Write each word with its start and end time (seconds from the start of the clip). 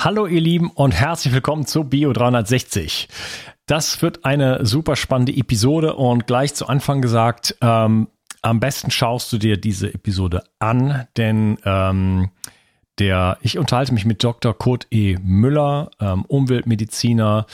Hallo 0.00 0.28
ihr 0.28 0.40
Lieben 0.40 0.70
und 0.70 0.92
herzlich 0.92 1.34
willkommen 1.34 1.66
zu 1.66 1.82
Bio 1.82 2.12
360. 2.12 3.08
Das 3.66 4.00
wird 4.00 4.24
eine 4.24 4.64
super 4.64 4.94
spannende 4.94 5.32
Episode 5.32 5.94
und 5.96 6.28
gleich 6.28 6.54
zu 6.54 6.68
Anfang 6.68 7.02
gesagt, 7.02 7.56
ähm, 7.62 8.06
am 8.40 8.60
besten 8.60 8.92
schaust 8.92 9.32
du 9.32 9.38
dir 9.38 9.56
diese 9.56 9.92
Episode 9.92 10.44
an, 10.60 11.08
denn 11.16 11.58
ähm, 11.64 12.30
der, 12.98 13.38
ich 13.42 13.58
unterhalte 13.58 13.94
mich 13.94 14.04
mit 14.04 14.22
Dr. 14.24 14.56
Kurt 14.56 14.86
E. 14.90 15.16
Müller, 15.22 15.90
ähm, 16.00 16.24
Umweltmediziner 16.26 17.46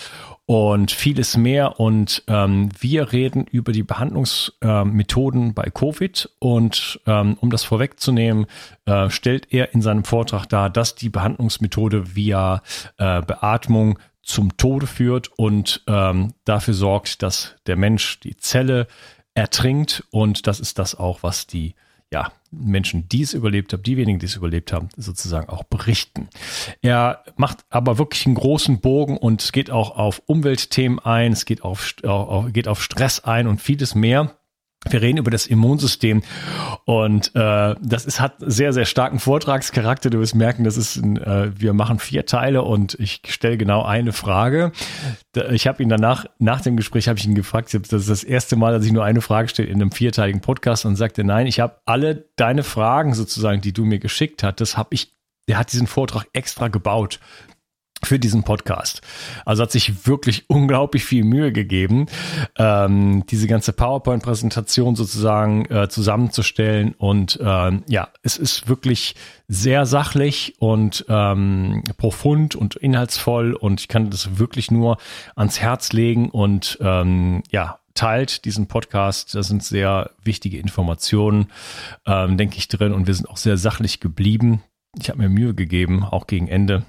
und 0.47 0.91
vieles 0.91 1.37
mehr. 1.37 1.81
Und 1.81 2.23
ähm, 2.29 2.71
wir 2.79 3.13
reden 3.13 3.47
über 3.51 3.73
die 3.73 3.83
Behandlungsmethoden 3.83 5.51
äh, 5.51 5.53
bei 5.53 5.71
Covid. 5.71 6.31
Und 6.39 7.01
ähm, 7.07 7.37
um 7.41 7.51
das 7.51 7.65
vorwegzunehmen, 7.65 8.47
äh, 8.87 9.11
stellt 9.11 9.53
er 9.53 9.75
in 9.75 9.83
seinem 9.83 10.05
Vortrag 10.05 10.47
dar, 10.47 10.71
dass 10.71 10.95
die 10.95 11.09
Behandlungsmethode 11.09 12.15
via 12.15 12.63
äh, 12.99 13.23
Beatmung 13.23 13.99
zum 14.23 14.57
Tode 14.57 14.87
führt 14.87 15.31
und 15.37 15.83
ähm, 15.87 16.33
dafür 16.45 16.73
sorgt, 16.75 17.23
dass 17.23 17.57
der 17.67 17.77
Mensch 17.77 18.21
die 18.21 18.37
Zelle 18.37 18.87
ertrinkt. 19.35 20.05
Und 20.11 20.47
das 20.47 20.61
ist 20.61 20.79
das 20.79 20.95
auch, 20.95 21.23
was 21.23 21.47
die 21.47 21.75
ja, 22.13 22.33
Menschen, 22.51 23.09
die 23.09 23.23
es 23.23 23.35
überlebt 23.35 23.73
haben, 23.73 23.83
die 23.83 23.97
wenigen, 23.97 24.19
die 24.19 24.27
es 24.27 24.37
überlebt 24.37 24.73
haben, 24.73 24.89
sozusagen 24.97 25.49
auch 25.49 25.65
berichten. 25.65 26.29
Er 26.83 27.25
macht 27.37 27.65
aber 27.71 27.99
wirklich 27.99 28.27
einen 28.27 28.37
großen 28.37 28.81
Bogen 28.81 29.17
und 29.17 29.53
geht 29.53 29.71
auch 29.71 29.97
auf 29.97 30.23
Umweltthemen 30.27 31.01
ein, 31.01 31.33
es 31.33 31.45
geht 31.45 31.63
auf, 31.63 31.97
geht 32.53 32.69
auf 32.69 32.83
Stress 32.83 33.21
ein 33.21 33.47
und 33.47 33.61
vieles 33.61 33.95
mehr. 33.95 34.37
Wir 34.91 35.03
reden 35.03 35.19
über 35.19 35.31
das 35.31 35.47
Immunsystem 35.47 36.23
und 36.85 37.35
äh, 37.35 37.75
das 37.81 38.05
ist, 38.05 38.21
hat 38.21 38.35
sehr, 38.41 38.73
sehr 38.73 38.85
starken 38.85 39.19
Vortragscharakter. 39.19 40.11
Du 40.11 40.19
wirst 40.19 40.35
merken, 40.35 40.65
das 40.65 40.77
ist 40.77 40.97
ein, 40.97 41.17
äh, 41.17 41.51
wir 41.59 41.73
machen 41.73 41.99
vier 41.99 42.27
Teile 42.27 42.63
und 42.63 42.95
ich 43.01 43.23
stelle 43.29 43.57
genau 43.57 43.83
eine 43.83 44.13
Frage. 44.13 44.73
Ich 45.51 45.67
habe 45.67 45.83
ihn 45.83 45.89
danach, 45.89 46.27
nach 46.39 46.61
dem 46.61 46.77
Gespräch 46.77 47.09
habe 47.09 47.19
ich 47.19 47.27
ihn 47.27 47.35
gefragt, 47.35 47.75
das 47.75 47.93
ist 47.93 48.11
das 48.11 48.25
erste 48.25 48.57
Mal, 48.57 48.73
dass 48.73 48.85
ich 48.85 48.93
nur 48.93 49.05
eine 49.05 49.21
Frage 49.21 49.49
stelle 49.49 49.69
in 49.69 49.81
einem 49.81 49.93
vierteiligen 49.93 50.41
Podcast 50.41 50.85
und 50.85 50.97
sagte, 50.97 51.25
nein, 51.25 51.47
ich 51.47 51.61
habe 51.61 51.79
alle 51.87 52.27
deine 52.37 52.63
Fragen 52.63 53.15
sozusagen, 53.15 53.61
die 53.61 53.73
du 53.73 53.85
mir 53.85 53.99
geschickt 53.99 54.43
hast, 54.43 54.61
das 54.61 54.77
habe 54.77 54.91
ich, 54.93 55.13
der 55.49 55.59
hat 55.59 55.73
diesen 55.73 55.87
Vortrag 55.87 56.27
extra 56.33 56.69
gebaut 56.69 57.21
für 58.03 58.19
diesen 58.19 58.43
Podcast. 58.43 59.01
Also 59.45 59.63
hat 59.63 59.71
sich 59.71 60.07
wirklich 60.07 60.45
unglaublich 60.49 61.05
viel 61.05 61.25
Mühe 61.25 61.53
gegeben, 61.53 62.07
ähm, 62.57 63.25
diese 63.27 63.47
ganze 63.47 63.73
PowerPoint-Präsentation 63.73 64.97
sozusagen 64.97 65.65
äh, 65.67 65.89
zusammenzustellen. 65.89 66.95
Und 66.99 67.39
ähm, 67.43 67.83
ja, 67.89 68.09
es 68.23 68.37
ist 68.37 68.69
wirklich 68.69 69.15
sehr 69.49 69.87
sachlich 69.87 70.55
und 70.59 71.05
ähm, 71.09 71.83
profund 71.97 72.57
und 72.57 72.77
inhaltsvoll. 72.77 73.55
Und 73.55 73.81
ich 73.81 73.89
kann 73.89 74.11
das 74.11 74.39
wirklich 74.39 74.71
nur 74.71 74.99
ans 75.37 75.61
Herz 75.61 75.93
legen 75.93 76.31
und 76.31 76.79
ähm, 76.81 77.43
ja, 77.51 77.79
teilt 77.95 78.45
diesen 78.45 78.67
Podcast. 78.67 79.35
Da 79.35 79.43
sind 79.43 79.63
sehr 79.63 80.11
wichtige 80.23 80.59
Informationen, 80.59 81.49
ähm, 82.07 82.37
denke 82.37 82.59
ich, 82.59 82.69
drin. 82.69 82.93
Und 82.93 83.07
wir 83.07 83.15
sind 83.15 83.29
auch 83.29 83.37
sehr 83.37 83.57
sachlich 83.57 84.01
geblieben. 84.01 84.63
Ich 84.99 85.09
habe 85.11 85.23
mir 85.23 85.29
Mühe 85.29 85.55
gegeben, 85.55 86.05
auch 86.05 86.27
gegen 86.27 86.49
Ende 86.49 86.85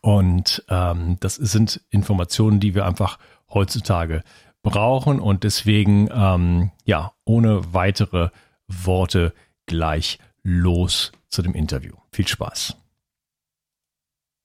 und 0.00 0.64
ähm, 0.68 1.16
das 1.20 1.36
sind 1.36 1.80
Informationen, 1.90 2.60
die 2.60 2.74
wir 2.74 2.86
einfach 2.86 3.18
heutzutage 3.52 4.22
brauchen 4.62 5.20
und 5.20 5.44
deswegen 5.44 6.08
ähm, 6.12 6.70
ja 6.84 7.12
ohne 7.24 7.74
weitere 7.74 8.30
Worte 8.68 9.34
gleich 9.66 10.18
los 10.42 11.12
zu 11.28 11.42
dem 11.42 11.54
Interview. 11.54 11.94
Viel 12.12 12.28
Spaß. 12.28 12.76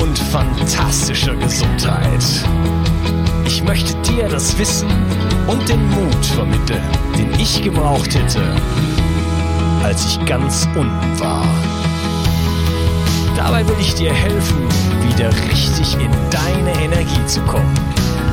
und 0.00 0.18
fantastischer 0.18 1.34
Gesundheit. 1.36 2.24
Ich 3.46 3.62
möchte 3.62 3.94
dir 4.02 4.28
das 4.28 4.58
Wissen 4.58 4.88
und 5.46 5.68
den 5.68 5.88
Mut 5.90 6.26
vermitteln, 6.26 6.82
den 7.16 7.32
ich 7.38 7.62
gebraucht 7.62 8.14
hätte, 8.14 8.42
als 9.82 10.06
ich 10.06 10.24
ganz 10.26 10.66
unten 10.74 11.20
war. 11.20 11.46
Dabei 13.36 13.66
will 13.66 13.76
ich 13.80 13.94
dir 13.94 14.12
helfen, 14.12 14.68
wieder 15.08 15.30
richtig 15.50 15.94
in 15.94 16.10
deine 16.30 16.72
Energie 16.82 17.26
zu 17.26 17.40
kommen. 17.42 17.74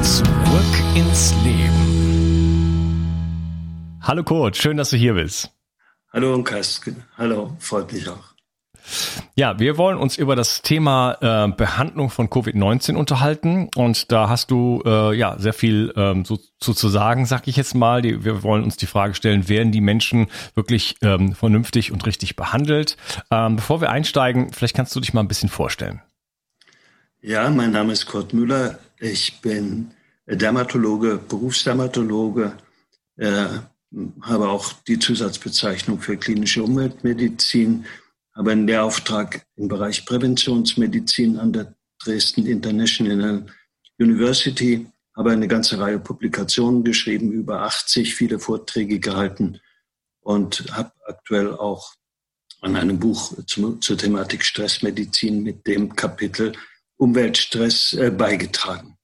Zurück 0.01 0.95
ins 0.95 1.33
Leben. 1.43 1.91
Hallo 4.01 4.23
Kurt, 4.23 4.57
schön, 4.57 4.77
dass 4.77 4.89
du 4.89 4.97
hier 4.97 5.13
bist. 5.13 5.51
Hallo 6.13 6.33
Unkas, 6.33 6.81
hallo, 7.17 7.55
freut 7.59 7.93
mich 7.93 8.09
auch. 8.09 8.30
Ja, 9.35 9.59
wir 9.59 9.77
wollen 9.77 9.97
uns 9.97 10.17
über 10.17 10.35
das 10.35 10.61
Thema 10.61 11.17
äh, 11.21 11.51
Behandlung 11.51 12.09
von 12.09 12.29
Covid-19 12.29 12.95
unterhalten 12.95 13.69
und 13.75 14.11
da 14.11 14.29
hast 14.29 14.51
du 14.51 14.81
äh, 14.85 15.15
ja 15.15 15.37
sehr 15.39 15.53
viel 15.53 15.93
ähm, 15.95 16.25
so, 16.25 16.39
so 16.61 16.73
zu 16.73 16.89
sagen, 16.89 17.25
sag 17.25 17.47
ich 17.47 17.55
jetzt 17.55 17.75
mal. 17.75 18.01
Die, 18.01 18.23
wir 18.23 18.43
wollen 18.43 18.63
uns 18.63 18.77
die 18.77 18.87
Frage 18.87 19.13
stellen, 19.13 19.47
werden 19.47 19.71
die 19.71 19.81
Menschen 19.81 20.27
wirklich 20.55 20.97
ähm, 21.01 21.33
vernünftig 21.33 21.91
und 21.91 22.05
richtig 22.05 22.35
behandelt? 22.35 22.97
Ähm, 23.31 23.55
bevor 23.55 23.81
wir 23.81 23.89
einsteigen, 23.89 24.51
vielleicht 24.53 24.75
kannst 24.75 24.95
du 24.95 24.99
dich 24.99 25.13
mal 25.13 25.21
ein 25.21 25.27
bisschen 25.27 25.49
vorstellen. 25.49 26.01
Ja, 27.21 27.49
mein 27.49 27.71
Name 27.71 27.93
ist 27.93 28.07
Kurt 28.07 28.33
Müller. 28.33 28.79
Ich 28.99 29.41
bin 29.41 29.91
Dermatologe, 30.25 31.19
Berufsdermatologe, 31.27 32.53
äh, 33.17 33.45
habe 34.21 34.49
auch 34.49 34.73
die 34.87 34.99
Zusatzbezeichnung 34.99 35.99
für 35.99 36.17
klinische 36.17 36.63
Umweltmedizin 36.63 37.85
habe 38.33 38.51
einen 38.51 38.67
Lehrauftrag 38.67 39.45
im 39.55 39.67
Bereich 39.67 40.05
Präventionsmedizin 40.05 41.37
an 41.37 41.53
der 41.53 41.75
Dresden 42.03 42.45
International 42.45 43.45
University, 43.99 44.87
habe 45.15 45.31
eine 45.31 45.47
ganze 45.47 45.79
Reihe 45.79 45.99
Publikationen 45.99 46.83
geschrieben, 46.83 47.31
über 47.31 47.61
80, 47.61 48.15
viele 48.15 48.39
Vorträge 48.39 48.99
gehalten 48.99 49.59
und 50.21 50.65
habe 50.71 50.91
aktuell 51.05 51.53
auch 51.53 51.93
an 52.61 52.75
einem 52.75 52.99
Buch 52.99 53.33
zum, 53.45 53.81
zur 53.81 53.97
Thematik 53.97 54.43
Stressmedizin 54.45 55.43
mit 55.43 55.67
dem 55.67 55.95
Kapitel 55.95 56.53
Umweltstress 56.97 57.93
äh, 57.93 58.11
beigetragen. 58.11 58.97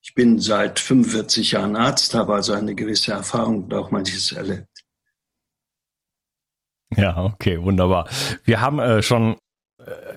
Ich 0.00 0.14
bin 0.14 0.38
seit 0.38 0.78
45 0.78 1.52
Jahren 1.52 1.76
Arzt, 1.76 2.14
habe 2.14 2.34
also 2.34 2.52
eine 2.52 2.74
gewisse 2.74 3.12
Erfahrung 3.12 3.64
und 3.64 3.74
auch 3.74 3.90
manches 3.90 4.32
erlebt. 4.32 4.77
Ja, 6.96 7.24
okay, 7.24 7.60
wunderbar. 7.62 8.08
Wir 8.44 8.60
haben 8.60 8.78
äh, 8.78 9.02
schon 9.02 9.36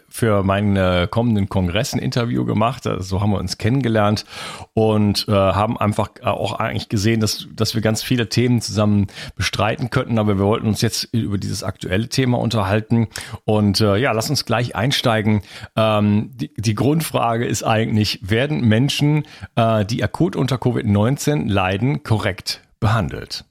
für 0.10 0.44
meinen 0.44 0.76
äh, 0.76 1.08
kommenden 1.10 1.48
Kongress 1.50 1.94
ein 1.94 2.00
Interview 2.00 2.46
gemacht. 2.46 2.86
Also, 2.86 3.02
so 3.02 3.22
haben 3.22 3.32
wir 3.32 3.40
uns 3.40 3.58
kennengelernt 3.58 4.26
und 4.74 5.28
äh, 5.28 5.32
haben 5.32 5.78
einfach 5.78 6.10
auch 6.24 6.54
eigentlich 6.54 6.90
gesehen, 6.90 7.22
dass, 7.22 7.48
dass 7.54 7.76
wir 7.76 7.82
ganz 7.82 8.04
viele 8.04 8.30
Themen 8.30 8.62
zusammen 8.62 9.08
bestreiten 9.36 9.90
könnten. 9.90 10.20
Aber 10.20 10.38
wir 10.38 10.46
wollten 10.46 10.68
uns 10.68 10.82
jetzt 10.82 11.06
über 11.14 11.38
dieses 11.38 11.64
aktuelle 11.64 12.10
Thema 12.10 12.40
unterhalten. 12.40 13.08
Und 13.46 13.82
äh, 13.82 13.98
ja, 13.98 14.12
lass 14.12 14.30
uns 14.30 14.46
gleich 14.46 14.76
einsteigen. 14.76 15.42
Ähm, 15.76 16.32
die, 16.34 16.52
die 16.58 16.76
Grundfrage 16.76 17.46
ist 17.46 17.64
eigentlich, 17.64 18.20
werden 18.30 18.62
Menschen, 18.68 19.24
äh, 19.56 19.86
die 19.86 20.04
akut 20.04 20.36
unter 20.36 20.58
Covid-19 20.58 21.50
leiden, 21.50 22.04
korrekt 22.04 22.62
behandelt? 22.80 23.46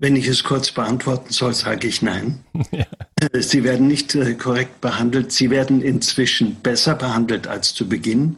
Wenn 0.00 0.16
ich 0.16 0.26
es 0.28 0.44
kurz 0.44 0.72
beantworten 0.72 1.30
soll, 1.30 1.52
sage 1.52 1.86
ich 1.86 2.00
nein. 2.00 2.40
Ja. 2.72 2.86
Äh, 3.20 3.42
sie 3.42 3.64
werden 3.64 3.86
nicht 3.86 4.14
äh, 4.14 4.34
korrekt 4.34 4.80
behandelt. 4.80 5.30
Sie 5.30 5.50
werden 5.50 5.82
inzwischen 5.82 6.56
besser 6.56 6.94
behandelt 6.94 7.46
als 7.46 7.74
zu 7.74 7.86
Beginn 7.86 8.36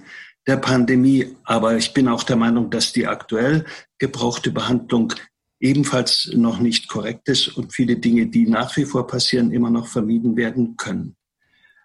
der 0.49 0.57
Pandemie. 0.57 1.37
Aber 1.45 1.77
ich 1.77 1.95
bin 1.95 2.09
auch 2.09 2.25
der 2.25 2.35
Meinung, 2.35 2.71
dass 2.71 2.93
die 2.93 3.07
aktuell 3.07 3.65
gebrauchte 3.99 4.51
Behandlung 4.51 5.13
ebenfalls 5.61 6.33
noch 6.35 6.59
nicht 6.59 6.89
korrekt 6.89 7.29
ist 7.29 7.47
und 7.47 7.73
viele 7.73 7.95
Dinge, 7.95 8.27
die 8.27 8.49
nach 8.49 8.77
wie 8.77 8.85
vor 8.85 9.07
passieren, 9.07 9.53
immer 9.53 9.71
noch 9.71 9.87
vermieden 9.87 10.37
werden 10.37 10.77
können. 10.77 11.15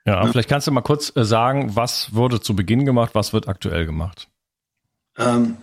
Ja, 0.07 0.23
ja. 0.23 0.31
vielleicht 0.31 0.49
kannst 0.49 0.65
du 0.65 0.71
mal 0.71 0.81
kurz 0.81 1.15
äh, 1.15 1.23
sagen, 1.23 1.75
was 1.75 2.15
wurde 2.15 2.41
zu 2.41 2.55
Beginn 2.55 2.83
gemacht, 2.83 3.11
was 3.13 3.31
wird 3.31 3.47
aktuell 3.47 3.85
gemacht? 3.85 4.27
Ähm, 5.17 5.57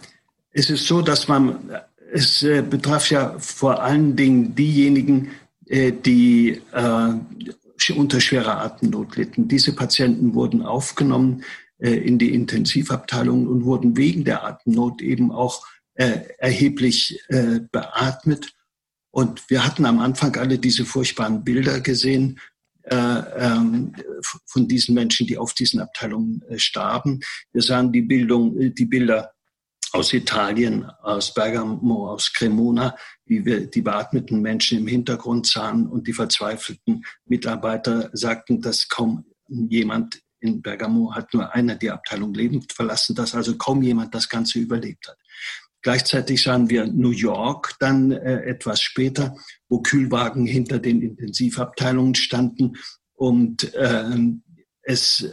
es 0.52 0.70
ist 0.70 0.86
so, 0.86 1.02
dass 1.02 1.26
man 1.26 1.72
es 2.14 2.44
äh, 2.44 2.62
betraf 2.62 3.10
ja 3.10 3.36
vor 3.40 3.82
allen 3.82 4.14
Dingen 4.14 4.54
diejenigen, 4.54 5.32
äh, 5.66 5.92
die 5.92 6.62
äh, 6.72 7.92
unter 7.96 8.20
schwerer 8.20 8.62
Atemnot 8.62 9.16
litten. 9.16 9.48
Diese 9.48 9.74
Patienten 9.74 10.34
wurden 10.34 10.62
aufgenommen 10.62 11.42
äh, 11.78 11.90
in 11.90 12.18
die 12.18 12.32
Intensivabteilung 12.32 13.48
und 13.48 13.64
wurden 13.64 13.96
wegen 13.96 14.24
der 14.24 14.44
Atemnot 14.44 15.02
eben 15.02 15.32
auch 15.32 15.66
äh, 15.94 16.20
erheblich 16.38 17.20
äh, 17.28 17.60
beatmet. 17.72 18.52
Und 19.10 19.50
wir 19.50 19.66
hatten 19.66 19.84
am 19.84 19.98
Anfang 19.98 20.36
alle 20.36 20.58
diese 20.58 20.84
furchtbaren 20.84 21.44
Bilder 21.44 21.80
gesehen 21.80 22.40
ähm, 22.86 23.94
von 24.44 24.68
diesen 24.68 24.94
Menschen, 24.94 25.26
die 25.26 25.38
auf 25.38 25.54
diesen 25.54 25.80
Abteilungen 25.80 26.42
starben. 26.56 27.20
Wir 27.52 27.62
sahen 27.62 27.92
die 27.92 28.02
Bildung, 28.02 28.74
die 28.74 28.84
Bilder 28.84 29.33
aus 29.94 30.12
Italien, 30.12 30.84
aus 31.02 31.32
Bergamo, 31.32 32.10
aus 32.10 32.32
Cremona, 32.32 32.96
wie 33.26 33.44
wir 33.44 33.70
die 33.70 33.80
beatmeten 33.80 34.42
Menschen 34.42 34.78
im 34.78 34.88
Hintergrund 34.88 35.46
sahen 35.46 35.86
und 35.86 36.08
die 36.08 36.12
verzweifelten 36.12 37.04
Mitarbeiter 37.26 38.10
sagten, 38.12 38.60
dass 38.60 38.88
kaum 38.88 39.24
jemand 39.48 40.20
in 40.40 40.62
Bergamo 40.62 41.14
hat 41.14 41.32
nur 41.32 41.54
einer 41.54 41.76
die 41.76 41.92
Abteilung 41.92 42.34
lebend 42.34 42.72
verlassen, 42.72 43.14
dass 43.14 43.36
also 43.36 43.56
kaum 43.56 43.82
jemand 43.82 44.14
das 44.16 44.28
Ganze 44.28 44.58
überlebt 44.58 45.08
hat. 45.08 45.16
Gleichzeitig 45.80 46.42
sahen 46.42 46.68
wir 46.68 46.86
New 46.86 47.12
York 47.12 47.74
dann 47.78 48.10
äh, 48.10 48.42
etwas 48.46 48.80
später, 48.80 49.36
wo 49.68 49.80
Kühlwagen 49.80 50.44
hinter 50.44 50.80
den 50.80 51.02
Intensivabteilungen 51.02 52.16
standen 52.16 52.72
und 53.12 53.72
äh, 53.74 54.04
es 54.82 55.24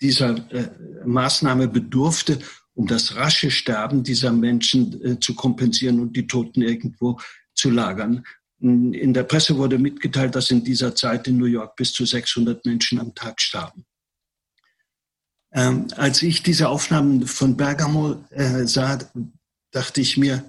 dieser 0.00 0.36
äh, 0.52 0.70
Maßnahme 1.04 1.68
bedurfte, 1.68 2.38
um 2.80 2.86
das 2.86 3.14
rasche 3.14 3.50
Sterben 3.50 4.02
dieser 4.04 4.32
Menschen 4.32 5.04
äh, 5.04 5.20
zu 5.20 5.34
kompensieren 5.34 6.00
und 6.00 6.16
die 6.16 6.26
Toten 6.26 6.62
irgendwo 6.62 7.20
zu 7.52 7.68
lagern. 7.68 8.24
In 8.58 9.12
der 9.12 9.24
Presse 9.24 9.58
wurde 9.58 9.76
mitgeteilt, 9.76 10.34
dass 10.34 10.50
in 10.50 10.64
dieser 10.64 10.94
Zeit 10.94 11.28
in 11.28 11.36
New 11.36 11.44
York 11.44 11.76
bis 11.76 11.92
zu 11.92 12.06
600 12.06 12.64
Menschen 12.64 12.98
am 12.98 13.14
Tag 13.14 13.38
starben. 13.42 13.84
Ähm, 15.52 15.88
als 15.96 16.22
ich 16.22 16.42
diese 16.42 16.70
Aufnahmen 16.70 17.26
von 17.26 17.54
Bergamo 17.54 18.24
äh, 18.30 18.64
sah, 18.66 18.98
dachte 19.72 20.00
ich 20.00 20.16
mir, 20.16 20.42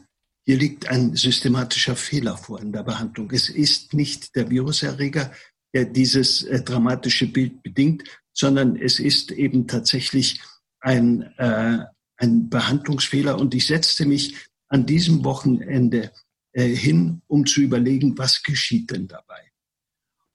hier 0.45 0.57
liegt 0.57 0.87
ein 0.87 1.17
systematischer 1.17 1.97
Fehler 1.97 2.37
vor 2.37 2.61
in 2.61 2.71
der 2.71 2.83
Behandlung. 2.83 3.29
Es 3.31 3.49
ist 3.49 3.93
nicht 3.93 4.37
der 4.37 4.49
Viruserreger, 4.49 5.33
der 5.73 5.83
dieses 5.83 6.43
äh, 6.43 6.61
dramatische 6.61 7.27
Bild 7.27 7.61
bedingt, 7.61 8.03
sondern 8.31 8.77
es 8.77 8.99
ist 8.99 9.33
eben 9.33 9.67
tatsächlich 9.67 10.39
ein, 10.79 11.23
äh, 11.37 11.79
ein 12.21 12.49
Behandlungsfehler. 12.49 13.37
Und 13.37 13.53
ich 13.53 13.67
setzte 13.67 14.05
mich 14.05 14.35
an 14.67 14.85
diesem 14.85 15.23
Wochenende 15.23 16.11
äh, 16.53 16.67
hin, 16.67 17.21
um 17.27 17.45
zu 17.45 17.61
überlegen, 17.61 18.17
was 18.17 18.43
geschieht 18.43 18.91
denn 18.91 19.07
dabei. 19.07 19.51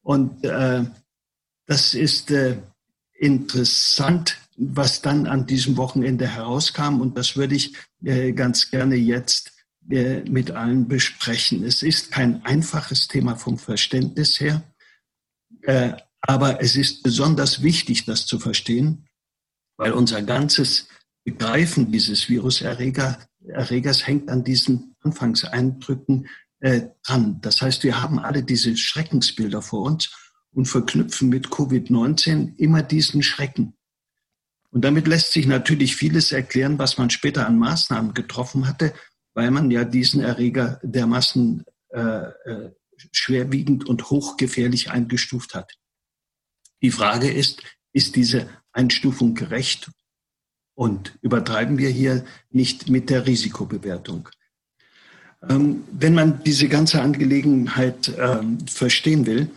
Und 0.03 0.45
äh, 0.45 0.85
das 1.67 1.95
ist 1.95 2.31
äh, 2.31 2.59
interessant, 3.13 4.39
was 4.57 5.03
dann 5.03 5.27
an 5.27 5.47
diesem 5.47 5.77
Wochenende 5.77 6.27
herauskam. 6.27 7.01
Und 7.01 7.17
das 7.17 7.37
würde 7.37 7.55
ich 7.55 7.75
äh, 8.05 8.33
ganz 8.33 8.71
gerne 8.71 8.97
jetzt 8.97 9.53
äh, 9.91 10.21
mit 10.29 10.51
allen 10.51 10.89
besprechen. 10.89 11.65
Es 11.65 11.83
ist 11.83 12.11
kein 12.11 12.45
einfaches 12.45 13.09
Thema 13.09 13.37
vom 13.37 13.59
Verständnis 13.59 14.41
her, 14.41 14.63
äh, 15.63 15.93
aber 16.23 16.61
es 16.61 16.77
ist 16.77 17.03
besonders 17.03 17.63
wichtig, 17.63 18.05
das 18.05 18.27
zu 18.27 18.39
verstehen, 18.39 19.07
weil 19.77 19.93
unser 19.93 20.23
ganzes 20.23 20.89
Begreifen 21.27 21.91
dieses 21.91 22.29
Viruserregers 22.29 24.07
hängt 24.07 24.31
an 24.31 24.45
diesen 24.45 24.95
Anfangseindrücken 25.01 26.29
äh, 26.61 26.83
dran. 27.03 27.41
Das 27.41 27.61
heißt, 27.61 27.83
wir 27.83 28.01
haben 28.01 28.21
alle 28.21 28.45
diese 28.45 28.77
Schreckensbilder 28.77 29.61
vor 29.61 29.83
uns 29.83 30.15
und 30.53 30.67
verknüpfen 30.67 31.29
mit 31.29 31.49
Covid-19 31.49 32.57
immer 32.59 32.85
diesen 32.85 33.25
Schrecken. 33.25 33.75
Und 34.71 34.85
damit 34.85 35.09
lässt 35.09 35.33
sich 35.33 35.49
natürlich 35.49 35.97
vieles 35.97 36.31
erklären, 36.31 36.79
was 36.79 36.97
man 36.97 37.11
später 37.11 37.45
an 37.45 37.59
Maßnahmen 37.59 38.15
getroffen 38.15 38.69
hatte, 38.69 38.95
weil 39.35 39.51
man 39.51 39.69
ja 39.73 39.83
diesen 39.83 40.21
Erreger 40.21 40.79
dermaßen 40.85 41.65
äh, 41.89 42.01
äh, 42.01 42.71
schwerwiegend 43.11 43.85
und 43.85 44.11
hochgefährlich 44.11 44.93
eingestuft 44.93 45.57
hat. 45.57 45.73
Die 46.83 46.93
Frage 46.93 47.33
ist, 47.33 47.65
ist 47.93 48.15
diese 48.15 48.49
Einstufung 48.71 49.35
gerecht 49.35 49.91
und 50.77 51.19
übertreiben 51.23 51.79
wir 51.79 51.89
hier 51.89 52.25
nicht 52.51 52.89
mit 52.89 53.11
der 53.11 53.27
Risikobewertung. 53.27 54.29
Ähm, 55.49 55.85
wenn 55.91 56.15
man 56.15 56.43
diese 56.45 56.69
ganze 56.69 57.03
Angelegenheit 57.03 58.13
ähm, 58.19 58.61
verstehen 58.69 59.27
will, 59.27 59.51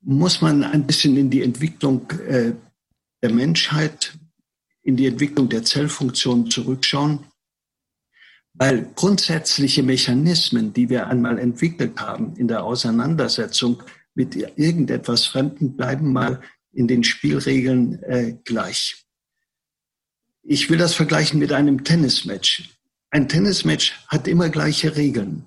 muss 0.00 0.40
man 0.40 0.64
ein 0.64 0.86
bisschen 0.86 1.16
in 1.16 1.30
die 1.30 1.42
Entwicklung 1.42 2.10
äh, 2.28 2.52
der 3.22 3.32
Menschheit, 3.32 4.14
in 4.82 4.96
die 4.96 5.06
Entwicklung 5.06 5.48
der 5.48 5.64
Zellfunktion 5.64 6.50
zurückschauen, 6.50 7.24
weil 8.54 8.90
grundsätzliche 8.94 9.82
Mechanismen, 9.82 10.72
die 10.72 10.88
wir 10.88 11.08
einmal 11.08 11.38
entwickelt 11.38 12.00
haben 12.00 12.34
in 12.36 12.48
der 12.48 12.64
Auseinandersetzung 12.64 13.82
mit 14.14 14.34
irgendetwas 14.34 15.26
Fremden, 15.26 15.76
bleiben 15.76 16.12
mal 16.12 16.40
in 16.72 16.88
den 16.88 17.04
Spielregeln 17.04 18.02
äh, 18.04 18.36
gleich. 18.44 19.07
Ich 20.50 20.70
will 20.70 20.78
das 20.78 20.94
vergleichen 20.94 21.38
mit 21.38 21.52
einem 21.52 21.84
Tennismatch. 21.84 22.70
Ein 23.10 23.28
Tennismatch 23.28 23.92
hat 24.08 24.26
immer 24.26 24.48
gleiche 24.48 24.96
Regeln. 24.96 25.44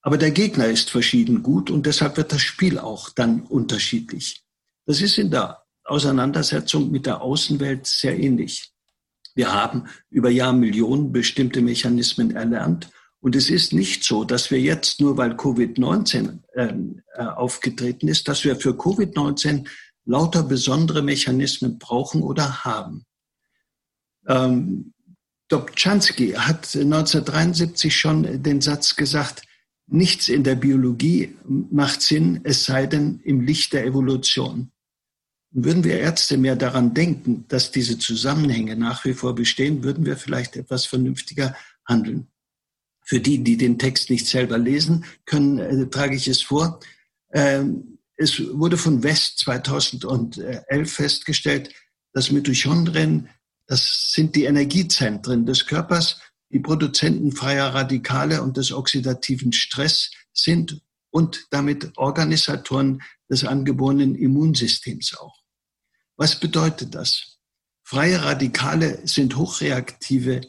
Aber 0.00 0.16
der 0.16 0.30
Gegner 0.30 0.66
ist 0.66 0.88
verschieden 0.88 1.42
gut 1.42 1.70
und 1.70 1.84
deshalb 1.84 2.16
wird 2.16 2.32
das 2.32 2.40
Spiel 2.40 2.78
auch 2.78 3.10
dann 3.10 3.42
unterschiedlich. 3.42 4.42
Das 4.86 5.02
ist 5.02 5.18
in 5.18 5.30
der 5.30 5.62
Auseinandersetzung 5.84 6.90
mit 6.90 7.04
der 7.04 7.20
Außenwelt 7.20 7.86
sehr 7.86 8.18
ähnlich. 8.18 8.72
Wir 9.34 9.52
haben 9.52 9.84
über 10.08 10.30
Jahrmillionen 10.30 11.12
bestimmte 11.12 11.60
Mechanismen 11.60 12.34
erlernt 12.34 12.88
und 13.20 13.36
es 13.36 13.50
ist 13.50 13.74
nicht 13.74 14.04
so, 14.04 14.24
dass 14.24 14.50
wir 14.50 14.58
jetzt 14.58 15.02
nur, 15.02 15.18
weil 15.18 15.32
Covid-19 15.32 16.38
ähm, 16.56 17.02
äh, 17.12 17.24
aufgetreten 17.24 18.08
ist, 18.08 18.26
dass 18.26 18.42
wir 18.42 18.56
für 18.56 18.70
Covid-19 18.70 19.68
lauter 20.06 20.44
besondere 20.44 21.02
Mechanismen 21.02 21.78
brauchen 21.78 22.22
oder 22.22 22.64
haben. 22.64 23.04
Ähm, 24.28 24.92
Dobzhansky 25.48 26.32
hat 26.32 26.76
1973 26.76 27.96
schon 27.96 28.42
den 28.42 28.60
Satz 28.60 28.96
gesagt, 28.96 29.42
nichts 29.86 30.28
in 30.28 30.44
der 30.44 30.54
Biologie 30.54 31.34
macht 31.46 32.02
Sinn, 32.02 32.40
es 32.44 32.64
sei 32.64 32.86
denn 32.86 33.20
im 33.24 33.40
Licht 33.40 33.72
der 33.72 33.86
Evolution. 33.86 34.70
Und 35.54 35.64
würden 35.64 35.84
wir 35.84 35.98
Ärzte 35.98 36.36
mehr 36.36 36.56
daran 36.56 36.92
denken, 36.92 37.46
dass 37.48 37.70
diese 37.70 37.98
Zusammenhänge 37.98 38.76
nach 38.76 39.06
wie 39.06 39.14
vor 39.14 39.34
bestehen, 39.34 39.82
würden 39.82 40.04
wir 40.04 40.18
vielleicht 40.18 40.56
etwas 40.56 40.84
vernünftiger 40.84 41.56
handeln. 41.86 42.28
Für 43.02 43.20
die, 43.20 43.42
die 43.42 43.56
den 43.56 43.78
Text 43.78 44.10
nicht 44.10 44.26
selber 44.26 44.58
lesen 44.58 45.06
können, 45.24 45.58
äh, 45.58 45.88
trage 45.88 46.14
ich 46.14 46.28
es 46.28 46.42
vor. 46.42 46.80
Ähm, 47.32 47.98
es 48.16 48.38
wurde 48.52 48.76
von 48.76 49.02
West 49.02 49.38
2011 49.38 50.92
festgestellt, 50.92 51.72
dass 52.12 52.30
Mitochondrien 52.30 53.30
das 53.68 54.12
sind 54.12 54.34
die 54.34 54.44
Energiezentren 54.44 55.46
des 55.46 55.66
Körpers, 55.66 56.20
die 56.50 56.58
Produzenten 56.58 57.32
freier 57.32 57.74
Radikale 57.74 58.42
und 58.42 58.56
des 58.56 58.72
oxidativen 58.72 59.52
Stress 59.52 60.10
sind 60.32 60.80
und 61.10 61.46
damit 61.50 61.96
Organisatoren 61.96 63.02
des 63.30 63.44
angeborenen 63.44 64.14
Immunsystems 64.14 65.16
auch. 65.18 65.36
Was 66.16 66.40
bedeutet 66.40 66.94
das? 66.94 67.38
Freie 67.84 68.22
Radikale 68.24 69.06
sind 69.06 69.36
hochreaktive 69.36 70.40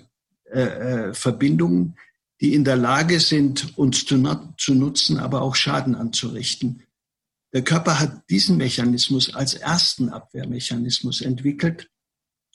äh, 0.46 0.62
äh, 0.62 1.14
Verbindungen, 1.14 1.98
die 2.42 2.54
in 2.54 2.64
der 2.64 2.78
Lage 2.78 3.20
sind, 3.20 3.78
uns 3.78 4.06
zu, 4.06 4.18
zu 4.58 4.74
nutzen, 4.74 5.20
aber 5.20 5.42
auch 5.42 5.56
Schaden 5.56 5.96
anzurichten. 5.96 6.84
Der 7.54 7.64
Körper 7.64 8.00
hat 8.00 8.30
diesen 8.30 8.56
Mechanismus 8.56 9.34
als 9.36 9.56
ersten 9.56 10.10
Abwehrmechanismus 10.10 11.20
entwickelt 11.20 11.90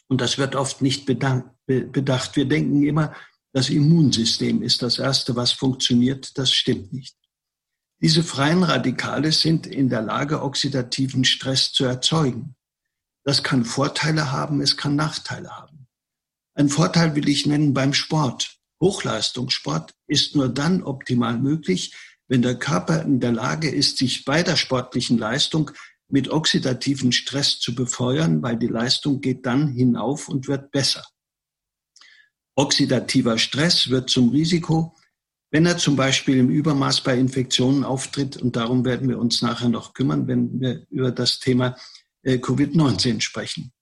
und 0.09 0.21
das 0.21 0.39
wird 0.39 0.55
oft 0.57 0.83
nicht 0.83 1.07
bedacht. 1.07 1.45
Wir 1.67 2.49
denken 2.49 2.85
immer, 2.85 3.15
das 3.53 3.71
Immunsystem 3.71 4.63
ist 4.63 4.83
das 4.83 4.99
Erste, 4.99 5.37
was 5.37 5.53
funktioniert. 5.53 6.37
Das 6.39 6.53
stimmt 6.53 6.93
nicht. 6.93 7.17
Diese 8.01 8.23
freien 8.23 8.65
Radikale 8.65 9.33
sind 9.33 9.67
in 9.67 9.89
der 9.89 10.03
Lage, 10.03 10.43
oxidativen 10.43 11.25
Stress 11.25 11.73
zu 11.73 11.85
erzeugen. 11.85 12.57
Das 13.25 13.43
kann 13.43 13.65
Vorteile 13.65 14.33
haben, 14.33 14.61
es 14.61 14.77
kann 14.77 14.97
Nachteile 14.97 15.51
haben. 15.51 15.87
Ein 16.55 16.69
Vorteil 16.69 17.15
will 17.15 17.29
ich 17.29 17.47
nennen 17.47 17.73
beim 17.73 17.95
Sport. 17.95 18.59
Hochleistungssport 18.81 19.95
ist 20.07 20.37
nur 20.37 20.49
dann 20.49 20.83
optimal 20.83 21.39
möglich, 21.39 21.95
wenn 22.29 22.43
der 22.43 22.59
Körper 22.59 23.03
in 23.03 23.21
der 23.21 23.33
Lage 23.33 23.71
ist, 23.71 23.99
sich 23.99 24.25
bei 24.25 24.43
der 24.43 24.57
sportlichen 24.57 25.17
Leistung 25.17 25.71
mit 26.15 26.29
oxidativen 26.29 27.11
Stress 27.11 27.59
zu 27.59 27.75
befeuern, 27.75 28.41
weil 28.41 28.57
die 28.57 28.69
Leistung 28.69 29.21
geht 29.21 29.45
dann 29.47 29.67
hinauf 29.67 30.29
und 30.29 30.47
wird 30.47 30.71
besser. 30.71 31.05
Oxidativer 32.55 33.37
Stress 33.37 33.91
wird 33.91 34.09
zum 34.09 34.29
Risiko, 34.29 34.95
wenn 35.51 35.67
er 35.67 35.77
zum 35.77 35.97
Beispiel 35.97 36.37
im 36.37 36.51
Übermaß 36.51 37.01
bei 37.01 37.19
Infektionen 37.19 37.83
auftritt. 37.83 38.37
Und 38.37 38.55
darum 38.55 38.85
werden 38.85 39.09
wir 39.09 39.19
uns 39.19 39.43
nachher 39.43 39.69
noch 39.69 39.93
kümmern, 39.93 40.29
wenn 40.29 40.61
wir 40.61 40.87
über 40.89 41.11
das 41.11 41.41
Thema 41.41 41.77
äh, 42.23 42.37
Covid-19 42.37 43.21
sprechen. 43.21 43.73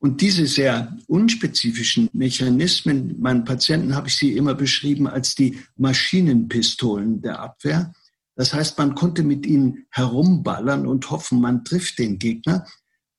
Und 0.00 0.20
diese 0.20 0.48
sehr 0.48 0.96
unspezifischen 1.06 2.10
Mechanismen, 2.12 3.20
meinen 3.20 3.44
Patienten 3.44 3.94
habe 3.94 4.08
ich 4.08 4.16
sie 4.16 4.36
immer 4.36 4.56
beschrieben 4.56 5.06
als 5.06 5.36
die 5.36 5.60
Maschinenpistolen 5.76 7.22
der 7.22 7.38
Abwehr. 7.38 7.94
Das 8.36 8.52
heißt, 8.52 8.78
man 8.78 8.94
konnte 8.94 9.22
mit 9.22 9.46
ihnen 9.46 9.86
herumballern 9.90 10.86
und 10.86 11.10
hoffen, 11.10 11.40
man 11.40 11.64
trifft 11.64 11.98
den 11.98 12.18
Gegner. 12.18 12.66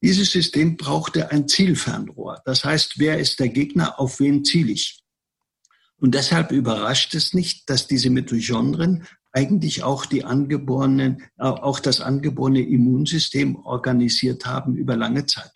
Dieses 0.02 0.32
System 0.32 0.78
brauchte 0.78 1.32
ein 1.32 1.48
Zielfernrohr. 1.48 2.42
Das 2.46 2.66
heißt, 2.66 3.00
wer 3.00 3.20
ist 3.20 3.40
der 3.40 3.50
Gegner, 3.50 4.00
auf 4.00 4.20
wen 4.20 4.44
ziele 4.44 4.72
ich? 4.74 5.02
Und 5.98 6.14
deshalb 6.14 6.52
überrascht 6.52 7.16
es 7.16 7.34
nicht, 7.34 7.70
dass 7.70 7.88
diese 7.88 8.10
Mitochondrien 8.10 9.08
eigentlich 9.32 9.84
auch 9.84 10.06
die 10.06 10.24
angeborenen, 10.24 11.24
auch 11.38 11.80
das 11.80 12.02
angeborene 12.02 12.62
Immunsystem 12.62 13.56
organisiert 13.58 14.46
haben 14.46 14.76
über 14.76 14.96
lange 14.96 15.26
Zeit. 15.26 15.52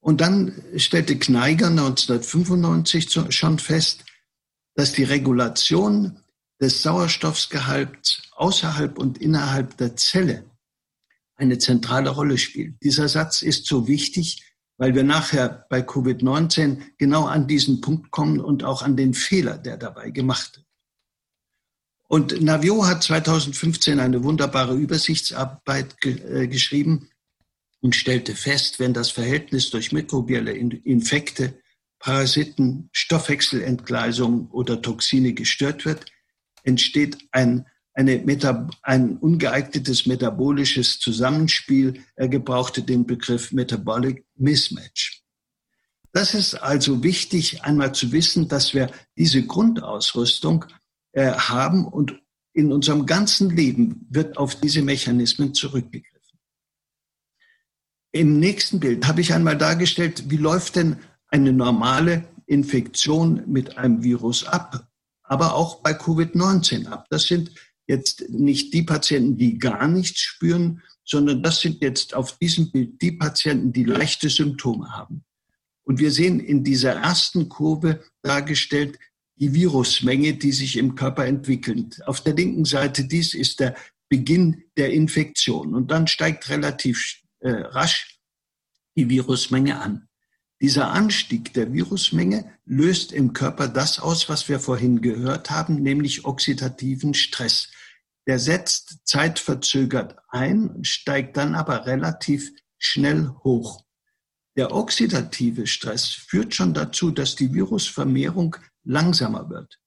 Und 0.00 0.20
dann 0.20 0.62
stellte 0.76 1.18
Kneiger 1.18 1.68
1995 1.68 3.32
schon 3.32 3.58
fest, 3.58 4.04
dass 4.74 4.92
die 4.92 5.04
Regulation 5.04 6.18
des 6.62 6.80
Sauerstoffgehalts 6.80 8.22
außerhalb 8.36 8.98
und 8.98 9.18
innerhalb 9.18 9.76
der 9.76 9.96
Zelle 9.96 10.50
eine 11.34 11.58
zentrale 11.58 12.10
Rolle 12.10 12.38
spielt. 12.38 12.82
Dieser 12.82 13.08
Satz 13.08 13.42
ist 13.42 13.66
so 13.66 13.88
wichtig, 13.88 14.44
weil 14.78 14.94
wir 14.94 15.02
nachher 15.02 15.66
bei 15.68 15.80
Covid-19 15.80 16.80
genau 16.96 17.26
an 17.26 17.46
diesen 17.46 17.80
Punkt 17.80 18.10
kommen 18.10 18.40
und 18.40 18.64
auch 18.64 18.82
an 18.82 18.96
den 18.96 19.12
Fehler, 19.12 19.58
der 19.58 19.76
dabei 19.76 20.10
gemacht 20.10 20.56
wird. 20.56 20.66
Und 22.08 22.42
Navio 22.42 22.86
hat 22.86 23.02
2015 23.02 23.98
eine 23.98 24.22
wunderbare 24.22 24.74
Übersichtsarbeit 24.74 26.00
ge 26.00 26.42
äh, 26.42 26.46
geschrieben, 26.46 27.08
und 27.82 27.96
stellte 27.96 28.34
fest, 28.34 28.78
wenn 28.78 28.94
das 28.94 29.10
Verhältnis 29.10 29.70
durch 29.70 29.92
mikrobielle 29.92 30.52
Infekte, 30.52 31.60
Parasiten, 31.98 32.88
Stoffwechselentgleisung 32.92 34.48
oder 34.50 34.80
Toxine 34.80 35.34
gestört 35.34 35.84
wird, 35.84 36.11
entsteht 36.62 37.18
ein, 37.32 37.66
Meta, 37.96 38.68
ein 38.82 39.16
ungeeignetes 39.18 40.06
metabolisches 40.06 40.98
Zusammenspiel. 40.98 42.02
Er 42.16 42.28
gebrauchte 42.28 42.82
den 42.82 43.06
Begriff 43.06 43.52
Metabolic 43.52 44.24
Mismatch. 44.36 45.22
Das 46.12 46.34
ist 46.34 46.54
also 46.54 47.02
wichtig, 47.02 47.64
einmal 47.64 47.94
zu 47.94 48.12
wissen, 48.12 48.48
dass 48.48 48.74
wir 48.74 48.90
diese 49.16 49.46
Grundausrüstung 49.46 50.66
äh, 51.12 51.32
haben 51.32 51.86
und 51.86 52.20
in 52.52 52.70
unserem 52.70 53.06
ganzen 53.06 53.50
Leben 53.50 54.06
wird 54.10 54.36
auf 54.36 54.54
diese 54.54 54.82
Mechanismen 54.82 55.54
zurückgegriffen. 55.54 56.38
Im 58.12 58.38
nächsten 58.38 58.78
Bild 58.78 59.06
habe 59.08 59.22
ich 59.22 59.32
einmal 59.32 59.56
dargestellt, 59.56 60.24
wie 60.28 60.36
läuft 60.36 60.76
denn 60.76 60.98
eine 61.28 61.52
normale 61.54 62.28
Infektion 62.46 63.42
mit 63.46 63.78
einem 63.78 64.02
Virus 64.02 64.44
ab, 64.44 64.86
aber 65.32 65.54
auch 65.54 65.76
bei 65.76 65.92
Covid-19 65.92 66.88
ab. 66.88 67.06
Das 67.08 67.22
sind 67.22 67.52
jetzt 67.86 68.28
nicht 68.28 68.74
die 68.74 68.82
Patienten, 68.82 69.38
die 69.38 69.58
gar 69.58 69.88
nichts 69.88 70.20
spüren, 70.20 70.82
sondern 71.06 71.42
das 71.42 71.62
sind 71.62 71.80
jetzt 71.80 72.12
auf 72.12 72.36
diesem 72.36 72.70
Bild 72.70 73.00
die 73.00 73.12
Patienten, 73.12 73.72
die 73.72 73.84
leichte 73.84 74.28
Symptome 74.28 74.90
haben. 74.90 75.24
Und 75.84 76.00
wir 76.00 76.10
sehen 76.10 76.38
in 76.38 76.62
dieser 76.64 76.96
ersten 76.96 77.48
Kurve 77.48 78.04
dargestellt 78.20 78.98
die 79.36 79.54
Virusmenge, 79.54 80.34
die 80.34 80.52
sich 80.52 80.76
im 80.76 80.96
Körper 80.96 81.24
entwickelt. 81.24 82.06
Auf 82.06 82.20
der 82.20 82.34
linken 82.34 82.66
Seite 82.66 83.04
dies 83.04 83.32
ist 83.32 83.60
der 83.60 83.74
Beginn 84.10 84.64
der 84.76 84.92
Infektion 84.92 85.74
und 85.74 85.90
dann 85.90 86.08
steigt 86.08 86.50
relativ 86.50 87.22
äh, 87.40 87.52
rasch 87.52 88.18
die 88.98 89.08
Virusmenge 89.08 89.80
an. 89.80 90.08
Dieser 90.62 90.92
Anstieg 90.92 91.52
der 91.54 91.72
Virusmenge 91.72 92.56
löst 92.64 93.10
im 93.10 93.32
Körper 93.32 93.66
das 93.66 93.98
aus, 93.98 94.28
was 94.28 94.48
wir 94.48 94.60
vorhin 94.60 95.02
gehört 95.02 95.50
haben, 95.50 95.82
nämlich 95.82 96.24
oxidativen 96.24 97.14
Stress. 97.14 97.68
Der 98.28 98.38
setzt 98.38 99.00
zeitverzögert 99.04 100.16
ein 100.28 100.84
steigt 100.84 101.36
dann 101.36 101.56
aber 101.56 101.86
relativ 101.86 102.52
schnell 102.78 103.34
hoch. 103.42 103.84
Der 104.56 104.72
oxidative 104.72 105.66
Stress 105.66 106.06
führt 106.06 106.54
schon 106.54 106.74
dazu, 106.74 107.10
dass 107.10 107.34
die 107.34 107.52
Virusvermehrung 107.52 108.56
langsamer 108.84 109.50
wird. 109.50 109.80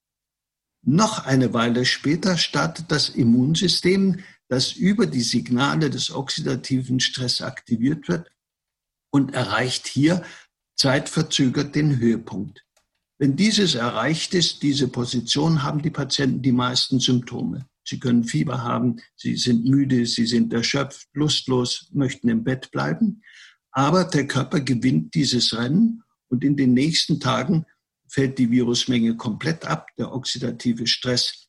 Noch 0.81 1.25
eine 1.25 1.53
Weile 1.53 1.85
später 1.85 2.37
startet 2.37 2.91
das 2.91 3.07
Immunsystem 3.07 4.19
das 4.49 4.73
über 4.73 5.07
die 5.07 5.21
Signale 5.21 5.89
des 5.89 6.11
oxidativen 6.13 6.99
Stress 6.99 7.41
aktiviert 7.41 8.07
wird 8.09 8.29
und 9.09 9.33
erreicht 9.33 9.87
hier 9.87 10.23
zeitverzögert 10.75 11.75
den 11.75 11.99
Höhepunkt. 11.99 12.63
Wenn 13.17 13.35
dieses 13.35 13.75
erreicht 13.75 14.33
ist, 14.33 14.61
diese 14.61 14.87
Position, 14.87 15.63
haben 15.63 15.81
die 15.81 15.89
Patienten 15.89 16.41
die 16.41 16.51
meisten 16.51 16.99
Symptome. 16.99 17.65
Sie 17.87 17.99
können 17.99 18.23
Fieber 18.23 18.63
haben, 18.63 18.97
sie 19.15 19.37
sind 19.37 19.65
müde, 19.65 20.05
sie 20.05 20.25
sind 20.25 20.51
erschöpft, 20.53 21.07
lustlos, 21.13 21.89
möchten 21.93 22.29
im 22.29 22.43
Bett 22.43 22.71
bleiben. 22.71 23.21
Aber 23.71 24.03
der 24.05 24.27
Körper 24.27 24.59
gewinnt 24.59 25.13
dieses 25.13 25.55
Rennen 25.55 26.03
und 26.29 26.43
in 26.43 26.57
den 26.57 26.73
nächsten 26.73 27.19
Tagen 27.19 27.65
fällt 28.09 28.37
die 28.37 28.51
Virusmenge 28.51 29.15
komplett 29.15 29.65
ab. 29.65 29.87
Der 29.97 30.13
oxidative 30.13 30.87
Stress 30.87 31.47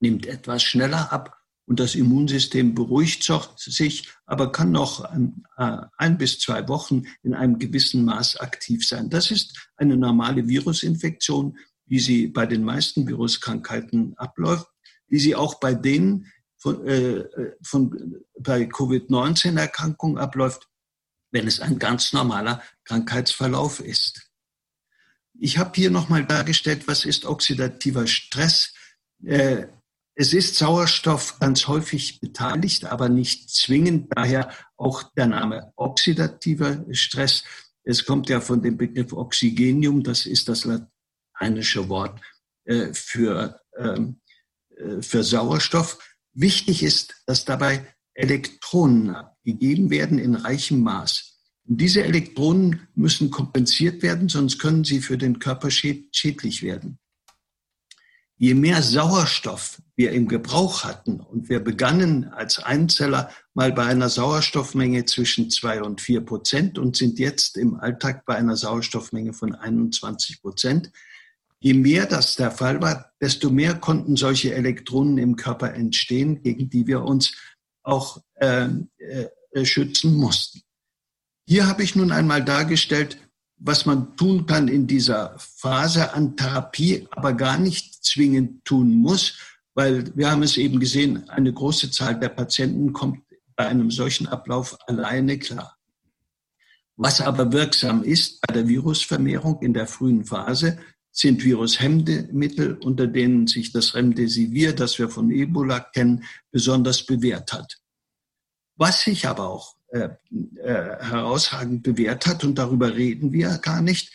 nimmt 0.00 0.26
etwas 0.26 0.62
schneller 0.62 1.12
ab 1.12 1.36
und 1.66 1.80
das 1.80 1.94
Immunsystem 1.94 2.74
beruhigt 2.74 3.30
sich, 3.56 4.08
aber 4.24 4.52
kann 4.52 4.70
noch 4.70 5.04
äh, 5.04 5.76
ein 5.98 6.16
bis 6.16 6.38
zwei 6.38 6.66
Wochen 6.68 7.04
in 7.22 7.34
einem 7.34 7.58
gewissen 7.58 8.04
Maß 8.04 8.36
aktiv 8.36 8.86
sein. 8.86 9.10
Das 9.10 9.30
ist 9.30 9.70
eine 9.76 9.96
normale 9.96 10.46
Virusinfektion, 10.46 11.58
wie 11.86 11.98
sie 11.98 12.28
bei 12.28 12.46
den 12.46 12.62
meisten 12.62 13.06
Viruskrankheiten 13.06 14.14
abläuft, 14.16 14.68
wie 15.08 15.18
sie 15.18 15.34
auch 15.34 15.58
bei 15.58 15.74
denen 15.74 16.32
von, 16.56 16.86
äh, 16.86 17.24
von 17.62 18.24
bei 18.38 18.66
Covid-19-Erkrankungen 18.66 20.18
abläuft, 20.18 20.68
wenn 21.32 21.46
es 21.46 21.60
ein 21.60 21.78
ganz 21.78 22.12
normaler 22.12 22.62
Krankheitsverlauf 22.84 23.80
ist. 23.80 24.30
Ich 25.38 25.58
habe 25.58 25.72
hier 25.74 25.90
nochmal 25.90 26.24
dargestellt, 26.24 26.86
was 26.86 27.04
ist 27.04 27.24
oxidativer 27.26 28.06
Stress. 28.06 28.72
Äh, 29.24 29.66
es 30.18 30.32
ist 30.32 30.56
Sauerstoff 30.56 31.38
ganz 31.40 31.68
häufig 31.68 32.20
beteiligt, 32.20 32.86
aber 32.86 33.10
nicht 33.10 33.50
zwingend. 33.50 34.10
Daher 34.16 34.50
auch 34.76 35.02
der 35.12 35.26
Name 35.26 35.72
oxidativer 35.76 36.86
Stress. 36.90 37.44
Es 37.84 38.06
kommt 38.06 38.30
ja 38.30 38.40
von 38.40 38.62
dem 38.62 38.78
Begriff 38.78 39.12
Oxygenium, 39.12 40.02
das 40.02 40.24
ist 40.24 40.48
das 40.48 40.64
lateinische 40.64 41.90
Wort 41.90 42.18
äh, 42.64 42.94
für, 42.94 43.60
ähm, 43.78 44.20
äh, 44.70 45.02
für 45.02 45.22
Sauerstoff. 45.22 45.98
Wichtig 46.32 46.82
ist, 46.82 47.22
dass 47.26 47.44
dabei 47.44 47.86
Elektronen 48.14 49.14
abgegeben 49.14 49.90
werden 49.90 50.18
in 50.18 50.34
reichem 50.34 50.80
Maß. 50.80 51.38
Und 51.68 51.78
diese 51.78 52.02
Elektronen 52.02 52.88
müssen 52.94 53.30
kompensiert 53.30 54.02
werden, 54.02 54.30
sonst 54.30 54.58
können 54.58 54.84
sie 54.84 55.00
für 55.02 55.18
den 55.18 55.40
Körper 55.40 55.70
schädlich 55.70 56.62
werden. 56.62 56.98
Je 58.38 58.54
mehr 58.54 58.82
Sauerstoff 58.82 59.80
wir 59.96 60.12
im 60.12 60.28
Gebrauch 60.28 60.84
hatten. 60.84 61.20
Und 61.20 61.48
wir 61.48 61.60
begannen 61.60 62.28
als 62.28 62.58
Einzeller 62.58 63.30
mal 63.54 63.72
bei 63.72 63.86
einer 63.86 64.10
Sauerstoffmenge 64.10 65.06
zwischen 65.06 65.50
zwei 65.50 65.82
und 65.82 66.02
vier 66.02 66.20
Prozent 66.20 66.78
und 66.78 66.96
sind 66.96 67.18
jetzt 67.18 67.56
im 67.56 67.76
Alltag 67.80 68.26
bei 68.26 68.36
einer 68.36 68.56
Sauerstoffmenge 68.56 69.32
von 69.32 69.54
21 69.54 70.42
Prozent. 70.42 70.92
Je 71.60 71.72
mehr 71.72 72.04
das 72.04 72.36
der 72.36 72.50
Fall 72.50 72.82
war, 72.82 73.12
desto 73.22 73.48
mehr 73.48 73.74
konnten 73.74 74.16
solche 74.16 74.54
Elektronen 74.54 75.16
im 75.16 75.36
Körper 75.36 75.72
entstehen, 75.72 76.42
gegen 76.42 76.68
die 76.68 76.86
wir 76.86 77.02
uns 77.02 77.34
auch 77.82 78.20
äh, 78.34 78.68
äh, 78.98 79.64
schützen 79.64 80.14
mussten. 80.14 80.60
Hier 81.48 81.66
habe 81.66 81.82
ich 81.82 81.96
nun 81.96 82.12
einmal 82.12 82.44
dargestellt, 82.44 83.18
was 83.58 83.86
man 83.86 84.16
tun 84.16 84.46
kann 84.46 84.68
in 84.68 84.86
dieser 84.86 85.34
Phase 85.38 86.12
an 86.12 86.36
Therapie, 86.36 87.06
aber 87.10 87.32
gar 87.32 87.58
nicht 87.58 88.04
zwingend 88.04 88.64
tun 88.64 88.94
muss, 88.94 89.38
weil 89.74 90.16
wir 90.16 90.30
haben 90.30 90.42
es 90.42 90.56
eben 90.56 90.80
gesehen, 90.80 91.28
eine 91.28 91.52
große 91.52 91.90
Zahl 91.90 92.18
der 92.18 92.28
Patienten 92.30 92.92
kommt 92.92 93.20
bei 93.56 93.66
einem 93.66 93.90
solchen 93.90 94.26
Ablauf 94.26 94.76
alleine 94.86 95.38
klar. 95.38 95.76
Was 96.96 97.20
aber 97.20 97.52
wirksam 97.52 98.02
ist 98.02 98.40
bei 98.42 98.54
der 98.54 98.68
Virusvermehrung 98.68 99.60
in 99.60 99.74
der 99.74 99.86
frühen 99.86 100.24
Phase, 100.24 100.78
sind 101.12 101.42
Virushemmmittel, 101.42 102.74
unter 102.74 103.06
denen 103.06 103.46
sich 103.46 103.72
das 103.72 103.94
Remdesivir, 103.94 104.74
das 104.74 104.98
wir 104.98 105.08
von 105.08 105.30
Ebola 105.30 105.80
kennen, 105.80 106.24
besonders 106.50 107.04
bewährt 107.04 107.54
hat. 107.54 107.78
Was 108.76 109.02
sich 109.02 109.26
aber 109.26 109.48
auch 109.48 109.75
äh, 109.96 110.08
äh, 110.60 111.04
herausragend 111.04 111.82
bewährt 111.82 112.26
hat, 112.26 112.44
und 112.44 112.56
darüber 112.56 112.94
reden 112.94 113.32
wir 113.32 113.58
gar 113.58 113.82
nicht, 113.82 114.12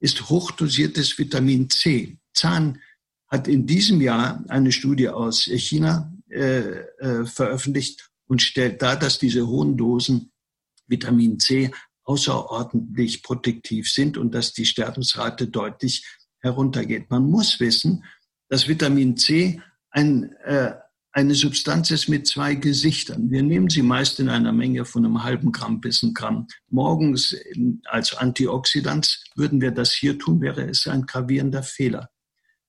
ist 0.00 0.28
hochdosiertes 0.28 1.18
Vitamin 1.18 1.70
C. 1.70 2.18
Zahn 2.32 2.80
hat 3.28 3.48
in 3.48 3.66
diesem 3.66 4.00
Jahr 4.00 4.44
eine 4.48 4.72
Studie 4.72 5.08
aus 5.08 5.42
China 5.44 6.12
äh, 6.28 6.58
äh, 6.58 7.24
veröffentlicht 7.24 8.10
und 8.26 8.42
stellt 8.42 8.82
dar, 8.82 8.96
dass 8.96 9.18
diese 9.18 9.46
hohen 9.46 9.76
Dosen 9.76 10.32
Vitamin 10.86 11.40
C 11.40 11.72
außerordentlich 12.04 13.22
protektiv 13.22 13.90
sind 13.90 14.16
und 14.16 14.34
dass 14.34 14.52
die 14.52 14.66
Sterbensrate 14.66 15.48
deutlich 15.48 16.06
heruntergeht. 16.38 17.10
Man 17.10 17.28
muss 17.28 17.58
wissen, 17.58 18.04
dass 18.48 18.68
Vitamin 18.68 19.16
C 19.16 19.60
ein, 19.90 20.32
äh, 20.44 20.74
eine 21.16 21.34
Substanz 21.34 21.90
ist 21.90 22.08
mit 22.08 22.26
zwei 22.26 22.54
Gesichtern. 22.56 23.30
Wir 23.30 23.42
nehmen 23.42 23.70
sie 23.70 23.80
meist 23.80 24.20
in 24.20 24.28
einer 24.28 24.52
Menge 24.52 24.84
von 24.84 25.02
einem 25.02 25.24
halben 25.24 25.50
Gramm 25.50 25.80
bis 25.80 26.02
ein 26.02 26.12
Gramm. 26.12 26.46
Morgens 26.68 27.34
als 27.86 28.14
Antioxidant 28.14 29.24
würden 29.34 29.62
wir 29.62 29.70
das 29.70 29.94
hier 29.94 30.18
tun, 30.18 30.42
wäre 30.42 30.68
es 30.68 30.86
ein 30.86 31.06
gravierender 31.06 31.62
Fehler. 31.62 32.10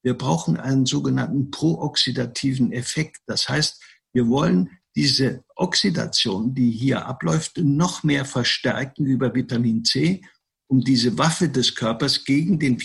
Wir 0.02 0.14
brauchen 0.14 0.56
einen 0.56 0.86
sogenannten 0.86 1.52
prooxidativen 1.52 2.72
Effekt. 2.72 3.18
Das 3.26 3.50
heißt, 3.50 3.84
wir 4.14 4.30
wollen 4.30 4.70
diese 4.96 5.44
Oxidation, 5.58 6.56
die 6.56 6.72
hier 6.72 7.06
abläuft, 7.06 7.58
noch 7.58 8.04
mehr 8.04 8.24
verstärken 8.24 9.06
über 9.06 9.36
Vitamin 9.36 9.84
C, 9.84 10.22
um 10.68 10.80
diese 10.80 11.18
Waffe 11.18 11.50
des 11.50 11.76
Körpers 11.76 12.24
gegen 12.24 12.60
den 12.60 12.82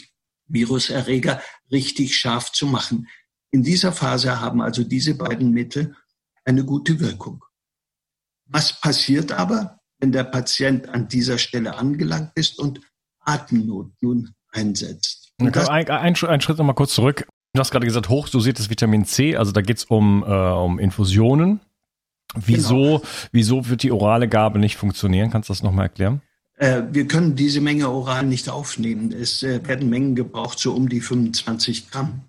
Viruserreger 0.48 1.40
richtig 1.70 2.16
scharf 2.16 2.50
zu 2.50 2.66
machen. 2.66 3.06
In 3.52 3.62
dieser 3.62 3.92
Phase 3.92 4.40
haben 4.40 4.60
also 4.60 4.82
diese 4.82 5.14
beiden 5.14 5.52
Mittel 5.52 5.94
eine 6.44 6.64
gute 6.64 6.98
Wirkung. 6.98 7.44
Was 8.46 8.80
passiert 8.80 9.30
aber, 9.30 9.78
wenn 10.00 10.10
der 10.10 10.24
Patient 10.24 10.88
an 10.88 11.06
dieser 11.06 11.38
Stelle 11.38 11.76
angelangt 11.76 12.32
ist 12.34 12.58
und 12.58 12.80
Atemnot 13.20 13.92
nun 14.00 14.34
einsetzt? 14.50 15.32
Okay, 15.40 15.66
ein, 15.68 15.88
ein, 15.88 16.16
ein 16.16 16.40
Schritt 16.40 16.58
nochmal 16.58 16.74
kurz 16.74 16.94
zurück. 16.94 17.26
Du 17.52 17.60
hast 17.60 17.70
gerade 17.70 17.86
gesagt, 17.86 18.08
hochdosiertes 18.08 18.70
Vitamin 18.70 19.04
C, 19.04 19.36
also 19.36 19.52
da 19.52 19.60
geht 19.60 19.76
es 19.76 19.84
um, 19.84 20.24
äh, 20.26 20.26
um 20.26 20.78
Infusionen. 20.78 21.60
Wieso, 22.34 22.98
genau. 22.98 23.02
wieso 23.32 23.68
wird 23.68 23.82
die 23.82 23.92
orale 23.92 24.28
Gabe 24.28 24.58
nicht 24.58 24.76
funktionieren? 24.76 25.30
Kannst 25.30 25.50
du 25.50 25.52
das 25.52 25.62
nochmal 25.62 25.86
erklären? 25.86 26.22
Äh, 26.56 26.82
wir 26.90 27.06
können 27.06 27.36
diese 27.36 27.60
Menge 27.60 27.90
oral 27.90 28.24
nicht 28.24 28.48
aufnehmen. 28.48 29.12
Es 29.12 29.42
äh, 29.42 29.66
werden 29.66 29.90
Mengen 29.90 30.14
gebraucht, 30.14 30.58
so 30.58 30.72
um 30.72 30.88
die 30.88 31.00
25 31.00 31.90
Gramm. 31.90 32.22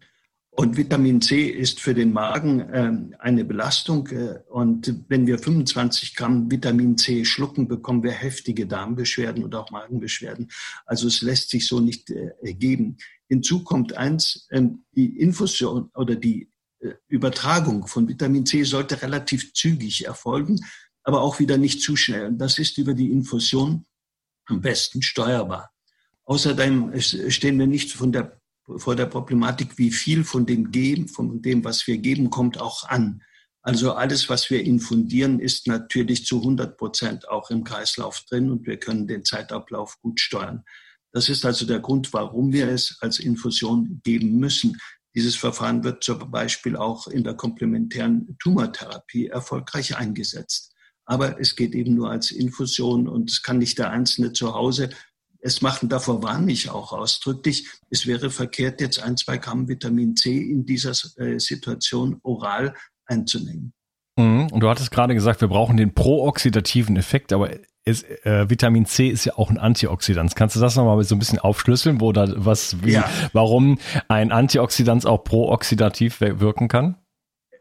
Und 0.55 0.77
Vitamin 0.77 1.19
C 1.19 1.47
ist 1.47 1.79
für 1.79 1.95
den 1.95 2.13
Magen 2.13 2.59
äh, 2.59 2.91
eine 3.17 3.43
Belastung. 3.43 4.07
Äh, 4.09 4.39
und 4.49 4.93
wenn 5.07 5.25
wir 5.25 5.39
25 5.39 6.15
Gramm 6.15 6.51
Vitamin 6.51 6.95
C 6.95 7.25
schlucken, 7.25 7.67
bekommen 7.67 8.03
wir 8.03 8.11
heftige 8.11 8.67
Darmbeschwerden 8.67 9.43
und 9.43 9.55
auch 9.55 9.71
Magenbeschwerden. 9.71 10.51
Also 10.85 11.07
es 11.07 11.21
lässt 11.21 11.49
sich 11.49 11.67
so 11.67 11.79
nicht 11.79 12.11
äh, 12.11 12.53
geben. 12.53 12.97
Hinzu 13.27 13.63
kommt 13.63 13.97
eins, 13.97 14.47
ähm, 14.51 14.83
die 14.91 15.19
Infusion 15.19 15.89
oder 15.95 16.15
die 16.15 16.51
äh, 16.81 16.93
Übertragung 17.07 17.87
von 17.87 18.07
Vitamin 18.07 18.45
C 18.45 18.61
sollte 18.63 19.01
relativ 19.01 19.53
zügig 19.53 20.05
erfolgen, 20.05 20.59
aber 21.03 21.21
auch 21.21 21.39
wieder 21.39 21.57
nicht 21.57 21.81
zu 21.81 21.95
schnell. 21.95 22.27
Und 22.27 22.37
das 22.37 22.59
ist 22.59 22.77
über 22.77 22.93
die 22.93 23.11
Infusion 23.11 23.85
am 24.45 24.61
besten 24.61 25.01
steuerbar. 25.01 25.71
Außerdem 26.25 26.93
stehen 27.01 27.57
wir 27.57 27.67
nicht 27.67 27.91
von 27.91 28.11
der 28.11 28.39
vor 28.77 28.95
der 28.95 29.05
Problematik, 29.05 29.77
wie 29.77 29.91
viel 29.91 30.23
von 30.23 30.45
dem 30.45 30.71
Geben, 30.71 31.07
von 31.07 31.41
dem, 31.41 31.63
was 31.63 31.85
wir 31.87 31.97
geben, 31.97 32.29
kommt 32.29 32.59
auch 32.59 32.87
an. 32.87 33.21
Also 33.61 33.93
alles, 33.93 34.29
was 34.29 34.49
wir 34.49 34.63
infundieren, 34.63 35.39
ist 35.39 35.67
natürlich 35.67 36.25
zu 36.25 36.39
100 36.39 36.77
Prozent 36.77 37.29
auch 37.29 37.49
im 37.49 37.63
Kreislauf 37.63 38.21
drin 38.29 38.51
und 38.51 38.67
wir 38.67 38.77
können 38.77 39.07
den 39.07 39.23
Zeitablauf 39.23 39.99
gut 40.01 40.19
steuern. 40.19 40.63
Das 41.13 41.29
ist 41.29 41.45
also 41.45 41.65
der 41.65 41.79
Grund, 41.79 42.11
warum 42.11 42.51
wir 42.51 42.67
es 42.67 42.97
als 42.99 43.19
Infusion 43.19 44.01
geben 44.03 44.37
müssen. 44.37 44.77
Dieses 45.15 45.35
Verfahren 45.35 45.83
wird 45.83 46.03
zum 46.03 46.31
Beispiel 46.31 46.75
auch 46.75 47.07
in 47.07 47.23
der 47.23 47.35
komplementären 47.35 48.35
Tumortherapie 48.39 49.27
erfolgreich 49.27 49.95
eingesetzt. 49.95 50.73
Aber 51.05 51.39
es 51.39 51.55
geht 51.55 51.75
eben 51.75 51.95
nur 51.95 52.09
als 52.09 52.31
Infusion 52.31 53.07
und 53.07 53.29
es 53.29 53.43
kann 53.43 53.59
nicht 53.59 53.77
der 53.77 53.91
Einzelne 53.91 54.33
zu 54.33 54.53
Hause 54.53 54.89
es 55.43 55.61
machen, 55.61 55.89
davor 55.89 56.23
warne 56.23 56.51
ich 56.51 56.69
auch 56.69 56.93
ausdrücklich, 56.93 57.67
es 57.89 58.07
wäre 58.07 58.29
verkehrt, 58.29 58.81
jetzt 58.81 59.03
ein, 59.03 59.17
zwei 59.17 59.37
Gramm 59.37 59.67
Vitamin 59.67 60.15
C 60.15 60.37
in 60.37 60.65
dieser 60.65 60.93
äh, 61.17 61.37
Situation 61.39 62.19
oral 62.23 62.73
einzunehmen. 63.05 63.73
Mhm. 64.17 64.47
Und 64.51 64.59
du 64.61 64.69
hattest 64.69 64.91
gerade 64.91 65.13
gesagt, 65.13 65.41
wir 65.41 65.49
brauchen 65.49 65.75
den 65.77 65.93
prooxidativen 65.93 66.95
Effekt, 66.95 67.33
aber 67.33 67.51
ist, 67.85 68.05
äh, 68.25 68.49
Vitamin 68.49 68.85
C 68.85 69.09
ist 69.09 69.25
ja 69.25 69.37
auch 69.37 69.49
ein 69.49 69.57
Antioxidant. 69.57 70.33
Kannst 70.35 70.55
du 70.55 70.61
das 70.61 70.77
nochmal 70.77 71.03
so 71.03 71.15
ein 71.15 71.19
bisschen 71.19 71.39
aufschlüsseln, 71.39 71.99
wo 71.99 72.13
da 72.13 72.31
was, 72.37 72.81
wie, 72.81 72.93
ja. 72.93 73.09
warum 73.33 73.79
ein 74.07 74.31
Antioxidant 74.31 75.05
auch 75.05 75.25
prooxidativ 75.25 76.21
wirken 76.21 76.69
kann? 76.69 76.95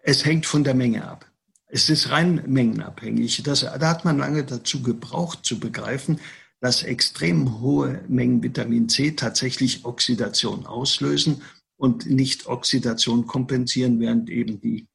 Es 0.05 0.25
hängt 0.25 0.47
von 0.47 0.63
der 0.63 0.75
Menge 0.75 1.09
ab. 1.09 1.27
Es 1.67 1.89
ist 1.89 2.11
rein 2.11 2.43
mengenabhängig. 2.47 3.43
Das, 3.43 3.61
da 3.61 3.89
hat 3.89 4.05
man 4.05 4.19
lange 4.19 4.45
dazu 4.45 4.83
gebraucht, 4.83 5.41
zu 5.43 5.59
begreifen, 5.59 6.21
dass 6.63 6.85
extrem 6.85 7.61
hohe 7.61 8.05
Mengen 8.07 8.41
Vitamin 8.41 8.89
C 8.89 9.11
tatsächlich 9.11 9.85
Oxidation 9.85 10.65
auslösen 10.65 11.43
und 11.77 12.07
nicht 12.07 12.47
Oxidation 12.47 13.27
kompensieren, 13.27 13.99
während 13.99 14.31
eben 14.31 14.61
die 14.61 14.87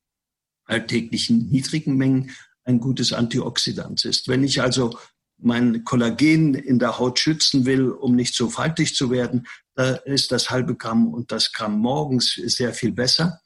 alltäglichen 0.64 1.50
niedrigen 1.50 1.98
Mengen 1.98 2.32
ein 2.64 2.80
gutes 2.80 3.12
Antioxidant 3.12 4.06
ist. 4.06 4.30
Wenn 4.30 4.46
ich 4.46 4.62
also 4.62 4.98
mein 5.40 5.84
Kollagen 5.84 6.56
in 6.56 6.80
der 6.80 7.00
Haut 7.00 7.20
schützen 7.20 7.66
will, 7.66 7.92
um 7.92 8.16
nicht 8.16 8.34
so 8.34 8.50
faltig 8.50 8.96
zu 8.96 9.12
werden, 9.12 9.46
da 9.76 9.92
ist 9.92 10.32
das 10.32 10.50
halbe 10.50 10.78
Gramm 10.78 11.14
und 11.14 11.34
das 11.34 11.52
Gramm 11.52 11.80
morgens 11.80 12.34
sehr 12.46 12.74
viel 12.74 12.94
besser. 12.94 13.42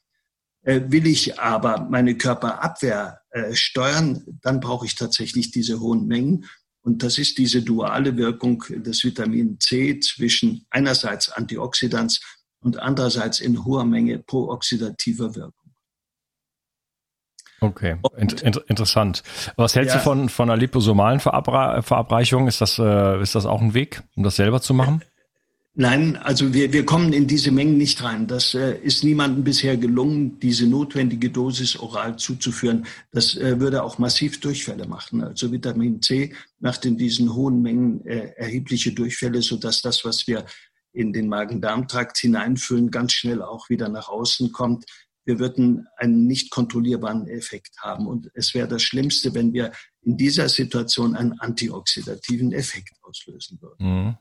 Äh, 0.61 0.81
will 0.89 1.07
ich 1.07 1.39
aber 1.39 1.87
meine 1.89 2.15
Körperabwehr 2.17 3.21
äh, 3.31 3.55
steuern, 3.55 4.23
dann 4.43 4.59
brauche 4.59 4.85
ich 4.85 4.93
tatsächlich 4.93 5.49
diese 5.49 5.79
hohen 5.79 6.05
Mengen. 6.05 6.45
Und 6.83 7.03
das 7.03 7.17
ist 7.17 7.37
diese 7.37 7.61
duale 7.61 8.17
Wirkung 8.17 8.63
des 8.69 9.03
Vitamin 9.03 9.59
C 9.59 9.99
zwischen 9.99 10.65
einerseits 10.71 11.29
Antioxidants 11.29 12.19
und 12.59 12.79
andererseits 12.79 13.39
in 13.39 13.63
hoher 13.63 13.85
Menge 13.85 14.19
prooxidativer 14.19 15.35
Wirkung. 15.35 15.61
Okay, 17.63 17.97
Int 18.17 18.41
inter 18.41 18.67
interessant. 18.67 19.21
Was 19.55 19.75
hältst 19.75 19.93
ja. 19.93 19.99
du 19.99 20.03
von, 20.03 20.29
von 20.29 20.49
einer 20.49 20.57
liposomalen 20.57 21.19
Verabreichung? 21.19 22.47
Ist 22.47 22.59
das, 22.59 22.79
äh, 22.79 23.21
ist 23.21 23.35
das 23.35 23.45
auch 23.45 23.61
ein 23.61 23.75
Weg, 23.75 24.01
um 24.15 24.23
das 24.23 24.35
selber 24.35 24.61
zu 24.61 24.73
machen? 24.73 25.03
Nein, 25.73 26.17
also 26.17 26.53
wir, 26.53 26.73
wir 26.73 26.85
kommen 26.85 27.13
in 27.13 27.27
diese 27.27 27.49
Mengen 27.49 27.77
nicht 27.77 28.03
rein. 28.03 28.27
Das 28.27 28.53
äh, 28.53 28.77
ist 28.79 29.05
niemandem 29.05 29.45
bisher 29.45 29.77
gelungen, 29.77 30.37
diese 30.39 30.67
notwendige 30.67 31.29
Dosis 31.29 31.79
oral 31.79 32.17
zuzuführen. 32.17 32.85
Das 33.11 33.37
äh, 33.37 33.57
würde 33.61 33.81
auch 33.83 33.97
massiv 33.97 34.41
Durchfälle 34.41 34.85
machen. 34.85 35.23
Also 35.23 35.49
Vitamin 35.53 36.01
C 36.01 36.33
macht 36.59 36.83
in 36.83 36.97
diesen 36.97 37.33
hohen 37.33 37.61
Mengen 37.61 38.05
äh, 38.05 38.33
erhebliche 38.35 38.91
Durchfälle, 38.91 39.41
sodass 39.41 39.81
das, 39.81 40.03
was 40.03 40.27
wir 40.27 40.45
in 40.91 41.13
den 41.13 41.29
Magen-Darm-Trakt 41.29 42.17
hineinfüllen, 42.17 42.91
ganz 42.91 43.13
schnell 43.13 43.41
auch 43.41 43.69
wieder 43.69 43.87
nach 43.87 44.09
außen 44.09 44.51
kommt. 44.51 44.83
Wir 45.23 45.39
würden 45.39 45.87
einen 45.95 46.27
nicht 46.27 46.51
kontrollierbaren 46.51 47.29
Effekt 47.29 47.77
haben. 47.79 48.07
Und 48.07 48.29
es 48.33 48.53
wäre 48.53 48.67
das 48.67 48.83
Schlimmste, 48.83 49.33
wenn 49.33 49.53
wir 49.53 49.71
in 50.01 50.17
dieser 50.17 50.49
Situation 50.49 51.15
einen 51.15 51.39
antioxidativen 51.39 52.51
Effekt 52.51 52.97
auslösen 53.03 53.61
würden. 53.61 53.77
Mhm. 53.79 54.17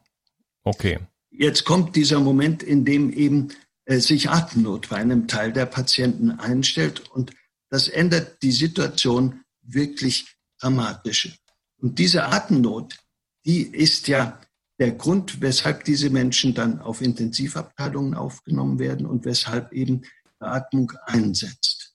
Okay. 0.62 1.00
Jetzt 1.31 1.64
kommt 1.64 1.97
dieser 1.97 2.21
Moment, 2.21 2.62
in 2.62 2.85
dem 2.85 3.12
eben 3.12 3.49
äh, 3.85 3.99
sich 3.99 4.31
Atemnot 4.31 4.88
bei 4.88 4.97
einem 4.97 5.29
Teil 5.29 5.53
der 5.53 5.66
Patienten 5.66 6.31
einstellt. 6.33 7.09
Und 7.11 7.33
das 7.71 7.88
ändert 7.88 8.43
die 8.43 8.53
Situation 8.53 9.40
wirklich 9.62 10.37
dramatisch. 10.61 11.38
Und 11.81 11.99
diese 11.99 12.27
Atemnot, 12.27 12.99
die 13.45 13.62
ist 13.62 14.09
ja 14.09 14.38
der 14.79 14.93
Grund, 14.93 15.40
weshalb 15.40 15.85
diese 15.85 16.11
Menschen 16.11 16.55
dann 16.55 16.81
auf 16.81 17.03
Intensivabteilungen 17.03 18.14
aufgenommen 18.14 18.79
werden 18.79 19.07
und 19.07 19.25
weshalb 19.25 19.73
eben 19.73 20.03
Beatmung 20.38 20.93
einsetzt. 21.05 21.95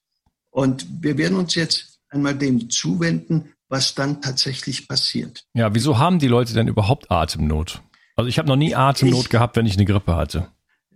Und 0.52 0.88
wir 1.02 1.18
werden 1.18 1.38
uns 1.38 1.56
jetzt 1.56 2.00
einmal 2.10 2.36
dem 2.36 2.70
zuwenden, 2.70 3.54
was 3.68 3.96
dann 3.96 4.22
tatsächlich 4.22 4.88
passiert. 4.88 5.44
Ja, 5.54 5.74
wieso 5.74 5.98
haben 5.98 6.20
die 6.20 6.28
Leute 6.28 6.54
denn 6.54 6.68
überhaupt 6.68 7.12
Atemnot? 7.12 7.82
Also 8.16 8.30
ich 8.30 8.38
habe 8.38 8.48
noch 8.48 8.56
nie 8.56 8.76
Atemnot 8.76 9.26
ich, 9.26 9.30
gehabt, 9.30 9.56
wenn 9.56 9.66
ich 9.66 9.76
eine 9.76 9.86
Grippe 9.86 10.16
hatte. 10.16 10.48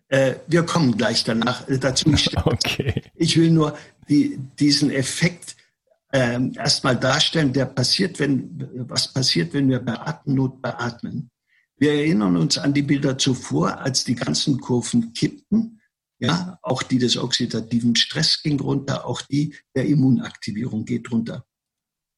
Äh, 0.08 0.36
wir 0.48 0.64
kommen 0.64 0.98
gleich 0.98 1.24
danach 1.24 1.68
äh, 1.68 1.78
dazu. 1.78 2.10
okay. 2.46 3.04
Ich 3.16 3.38
will 3.38 3.52
nur 3.52 3.78
die, 4.08 4.40
diesen 4.60 4.90
Effekt 4.90 5.56
äh, 6.12 6.40
erstmal 6.56 6.98
darstellen, 6.98 7.54
der 7.54 7.66
passiert, 7.66 8.20
wenn 8.20 8.68
was 8.90 9.14
passiert, 9.14 9.54
wenn 9.54 9.70
wir 9.70 9.80
bei 9.80 10.00
Atemnot 10.00 10.62
beatmen. 10.62 11.30
Wir 11.78 11.94
erinnern 11.94 12.36
uns 12.36 12.58
an 12.58 12.74
die 12.74 12.82
Bilder 12.82 13.18
zuvor, 13.18 13.80
als 13.80 14.04
die 14.04 14.16
ganzen 14.16 14.60
Kurven 14.60 15.14
kippten. 15.14 15.82
Ja, 16.22 16.60
auch 16.64 16.84
die 16.84 16.98
des 16.98 17.16
oxidativen 17.16 17.96
Stress 17.96 18.42
ging 18.44 18.60
runter, 18.60 19.06
auch 19.06 19.22
die 19.22 19.56
der 19.74 19.86
Immunaktivierung 19.86 20.84
geht 20.84 21.10
runter. 21.12 21.46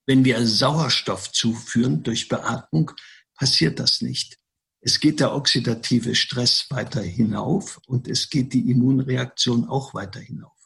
Wenn 0.07 0.25
wir 0.25 0.43
Sauerstoff 0.43 1.31
zuführen 1.31 2.01
durch 2.01 2.27
Beatmung, 2.27 2.91
passiert 3.35 3.79
das 3.79 4.01
nicht. 4.01 4.40
Es 4.81 4.99
geht 4.99 5.19
der 5.19 5.35
oxidative 5.35 6.15
Stress 6.15 6.65
weiter 6.69 7.01
hinauf 7.01 7.79
und 7.85 8.07
es 8.07 8.29
geht 8.29 8.53
die 8.53 8.71
Immunreaktion 8.71 9.67
auch 9.67 9.93
weiter 9.93 10.19
hinauf. 10.19 10.57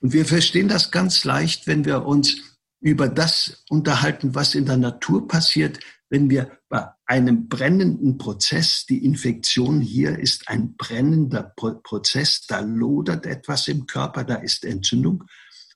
Und 0.00 0.14
wir 0.14 0.24
verstehen 0.24 0.68
das 0.68 0.90
ganz 0.90 1.24
leicht, 1.24 1.66
wenn 1.66 1.84
wir 1.84 2.06
uns 2.06 2.36
über 2.80 3.08
das 3.08 3.64
unterhalten, 3.68 4.34
was 4.34 4.54
in 4.54 4.64
der 4.64 4.78
Natur 4.78 5.28
passiert, 5.28 5.80
wenn 6.08 6.30
wir 6.30 6.58
bei 6.68 6.88
einem 7.04 7.48
brennenden 7.48 8.16
Prozess, 8.16 8.86
die 8.88 9.04
Infektion 9.04 9.80
hier 9.80 10.18
ist 10.18 10.48
ein 10.48 10.76
brennender 10.76 11.52
Prozess, 11.56 12.46
da 12.46 12.60
lodert 12.60 13.26
etwas 13.26 13.68
im 13.68 13.86
Körper, 13.86 14.24
da 14.24 14.36
ist 14.36 14.64
Entzündung. 14.64 15.24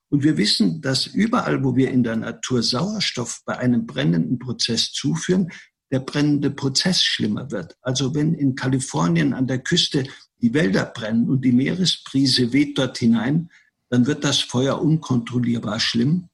Und 0.09 0.25
wir 0.25 0.37
wissen, 0.37 0.81
dass 0.81 1.07
überall, 1.07 1.63
wo 1.63 1.77
wir 1.77 1.91
in 1.91 2.03
der 2.03 2.17
Natur 2.17 2.63
Sauerstoff 2.63 3.43
bei 3.45 3.59
einem 3.59 3.87
brennenden 3.87 4.39
Prozess 4.39 4.93
zuführen, 4.93 5.51
der 5.91 6.01
brennende 6.01 6.51
Prozess 6.51 7.03
schlimmer 7.03 7.51
wird. 7.51 7.77
Also 7.83 8.15
wenn 8.15 8.35
in 8.35 8.55
Kalifornien 8.55 9.35
an 9.35 9.47
der 9.47 9.59
Küste 9.59 10.05
die 10.41 10.55
Wälder 10.55 10.85
brennen 10.85 11.29
und 11.29 11.45
die 11.45 11.53
Meeresbrise 11.53 12.53
weht 12.53 12.79
dort 12.79 12.99
hinein, 12.99 13.51
dann 13.89 14.07
wird 14.07 14.25
das 14.25 14.41
Feuer 14.41 14.81
unkontrollierbar 14.81 15.81
schlimm. 15.81 16.29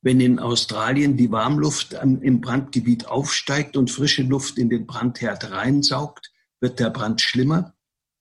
Wenn 0.00 0.20
in 0.20 0.38
Australien 0.38 1.16
die 1.16 1.30
Warmluft 1.30 1.92
im 1.92 2.40
Brandgebiet 2.40 3.06
aufsteigt 3.06 3.76
und 3.76 3.90
frische 3.90 4.22
Luft 4.22 4.58
in 4.58 4.68
den 4.68 4.86
Brandherd 4.86 5.50
reinsaugt, 5.50 6.32
wird 6.60 6.80
der 6.80 6.90
Brand 6.90 7.20
schlimmer. 7.20 7.74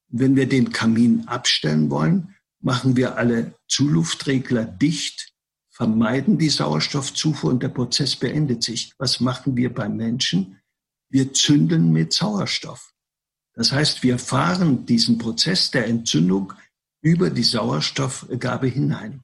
Wenn 0.10 0.36
wir 0.36 0.48
den 0.48 0.72
Kamin 0.72 1.28
abstellen 1.28 1.90
wollen, 1.90 2.36
machen 2.60 2.96
wir 2.98 3.16
alle 3.16 3.56
Zuluftregler 3.68 4.66
dicht, 4.66 5.31
vermeiden 5.82 6.38
die 6.38 6.50
Sauerstoffzufuhr 6.50 7.50
und 7.50 7.64
der 7.64 7.70
Prozess 7.70 8.16
beendet 8.16 8.62
sich. 8.62 8.94
Was 9.00 9.20
machen 9.20 9.58
wir 9.58 9.74
beim 9.74 9.98
Menschen? 9.98 10.62
Wir 11.10 11.34
zünden 11.34 11.92
mit 11.92 12.14
Sauerstoff. 12.14 12.94
Das 13.56 13.72
heißt, 13.72 14.04
wir 14.04 14.20
fahren 14.20 14.86
diesen 14.86 15.18
Prozess 15.18 15.72
der 15.72 15.88
Entzündung 15.88 16.54
über 17.02 17.32
die 17.32 17.42
Sauerstoffgabe 17.42 18.68
hinein. 18.68 19.24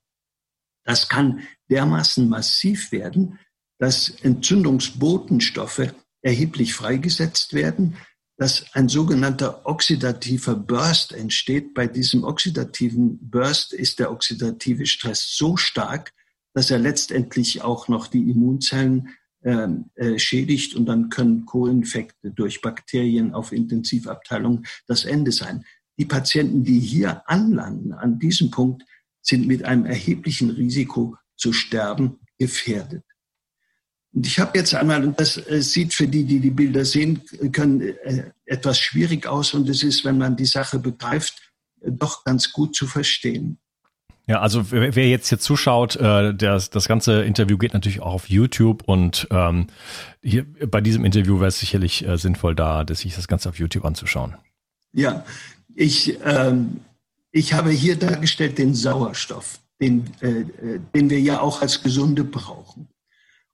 Das 0.84 1.08
kann 1.08 1.42
dermaßen 1.70 2.28
massiv 2.28 2.92
werden, 2.92 3.38
dass 3.78 4.10
Entzündungsbotenstoffe 4.10 5.94
erheblich 6.24 6.74
freigesetzt 6.74 7.54
werden, 7.54 7.98
dass 8.36 8.66
ein 8.74 8.90
sogenannter 8.90 9.64
oxidativer 9.68 10.56
Burst 10.56 11.12
entsteht. 11.12 11.76
Bei 11.76 11.86
diesem 11.86 12.24
oxidativen 12.24 13.20
Burst 13.30 13.74
ist 13.74 14.00
der 14.00 14.12
oxidative 14.12 14.88
Stress 14.88 15.38
so 15.38 15.56
stark, 15.56 16.17
dass 16.58 16.72
er 16.72 16.80
letztendlich 16.80 17.62
auch 17.62 17.88
noch 17.88 18.08
die 18.08 18.32
Immunzellen 18.32 19.10
äh, 19.44 19.68
äh, 19.94 20.18
schädigt 20.18 20.74
und 20.74 20.88
dann 20.88 21.10
können 21.10 21.46
Co-Infekte 21.46 22.32
durch 22.32 22.62
Bakterien 22.64 23.36
auf 23.36 23.52
Intensivabteilungen 23.52 24.66
das 24.88 25.06
Ende 25.06 25.32
sein. 25.32 25.66
Die 26.00 26.06
Patienten, 26.06 26.64
die 26.64 26.80
hier 26.80 27.22
anlanden, 27.30 27.94
an 27.94 28.18
diesem 28.18 28.50
Punkt, 28.50 28.82
sind 29.22 29.46
mit 29.46 29.66
einem 29.66 29.86
erheblichen 29.86 30.50
Risiko 30.50 31.16
zu 31.36 31.54
sterben 31.54 32.18
gefährdet. 32.40 33.04
Und 34.12 34.26
ich 34.26 34.40
habe 34.40 34.58
jetzt 34.58 34.74
einmal, 34.74 35.06
und 35.06 35.20
das 35.20 35.38
äh, 35.38 35.62
sieht 35.62 35.94
für 35.94 36.08
die, 36.08 36.24
die 36.24 36.40
die 36.40 36.50
Bilder 36.50 36.86
sehen 36.86 37.22
können, 37.52 37.82
äh, 37.82 38.32
etwas 38.46 38.80
schwierig 38.80 39.28
aus. 39.28 39.54
Und 39.54 39.70
es 39.70 39.84
ist, 39.84 40.04
wenn 40.06 40.18
man 40.18 40.36
die 40.36 40.48
Sache 40.48 40.80
begreift, 40.80 41.40
äh, 41.82 41.92
doch 41.92 42.24
ganz 42.24 42.52
gut 42.52 42.76
zu 42.76 42.88
verstehen. 42.88 43.60
Ja, 44.28 44.42
also 44.42 44.72
wer, 44.72 45.08
jetzt 45.08 45.30
hier 45.30 45.40
zuschaut, 45.40 45.96
äh, 45.96 46.36
das, 46.36 46.70
das 46.70 46.90
ganze 46.90 47.24
Interview 47.24 47.58
geht 47.58 47.74
natürlich 47.74 48.02
auch 48.02 48.14
auf 48.14 48.30
YouTube 48.30 48.84
und 48.86 49.26
ähm, 49.32 49.68
hier 50.22 50.46
bei 50.70 50.82
diesem 50.82 51.06
Interview 51.06 51.40
wäre 51.40 51.48
es 51.48 51.60
sicherlich 51.60 52.06
äh, 52.06 52.18
sinnvoll, 52.18 52.54
da 52.54 52.84
dass 52.84 53.00
sich 53.00 53.16
das 53.16 53.30
Ganze 53.30 53.48
auf 53.48 53.58
YouTube 53.58 53.86
anzuschauen. 53.86 54.36
Ja, 54.92 55.24
ich, 55.74 56.20
ähm, 56.26 56.82
ich 57.32 57.54
habe 57.54 57.70
hier 57.70 57.96
dargestellt 57.96 58.58
den 58.58 58.76
Sauerstoff, 58.76 59.60
den, 59.80 60.08
äh, 60.20 60.44
den 60.94 61.10
wir 61.10 61.22
ja 61.22 61.40
auch 61.40 61.62
als 61.62 61.82
Gesunde 61.82 62.26
brauchen. 62.26 62.90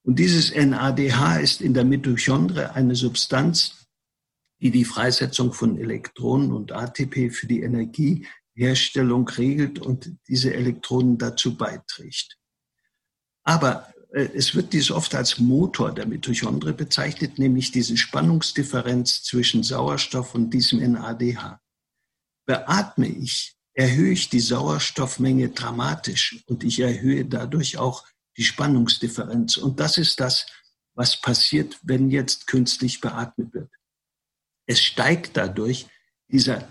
Und 0.02 0.18
dieses 0.18 0.56
NADH 0.56 1.38
ist 1.38 1.62
in 1.62 1.76
der 1.76 1.86
Mitochondrie 1.86 2.66
eine 2.74 2.96
Substanz, 2.96 3.86
die 4.60 4.72
die 4.72 4.86
Freisetzung 4.86 5.54
von 5.54 5.78
Elektronen 5.78 6.52
und 6.52 6.72
ATP 6.72 7.30
für 7.30 7.46
die 7.46 7.62
Energieherstellung 8.56 9.28
regelt 9.28 9.80
und 9.80 10.12
diese 10.28 10.54
Elektronen 10.54 11.18
dazu 11.18 11.58
beiträgt. 11.58 12.38
Aber 13.44 13.94
äh, 14.14 14.30
es 14.34 14.56
wird 14.56 14.74
dies 14.74 14.92
oft 14.92 15.16
als 15.16 15.40
Motor 15.40 15.94
der 15.94 16.06
Mitochondrie 16.06 16.74
bezeichnet, 16.74 17.40
nämlich 17.40 17.72
diese 17.72 17.98
Spannungsdifferenz 17.98 19.24
zwischen 19.24 19.64
Sauerstoff 19.64 20.36
und 20.36 20.52
diesem 20.52 20.80
NADH. 20.80 21.60
Beatme 22.46 23.08
ich, 23.08 23.56
erhöhe 23.74 24.12
ich 24.12 24.30
die 24.30 24.40
Sauerstoffmenge 24.40 25.50
dramatisch 25.50 26.44
und 26.48 26.64
ich 26.64 26.80
erhöhe 26.80 27.26
dadurch 27.26 27.78
auch 27.78 28.06
die 28.38 28.44
Spannungsdifferenz. 28.44 29.58
Und 29.58 29.80
das 29.80 29.98
ist 29.98 30.20
das, 30.20 30.46
was 30.94 31.20
passiert, 31.20 31.80
wenn 31.84 32.12
jetzt 32.12 32.46
künstlich 32.48 33.02
beatmet 33.02 33.54
wird. 33.54 33.72
Es 34.68 34.82
steigt 34.82 35.38
dadurch 35.38 35.88
dieser 36.28 36.68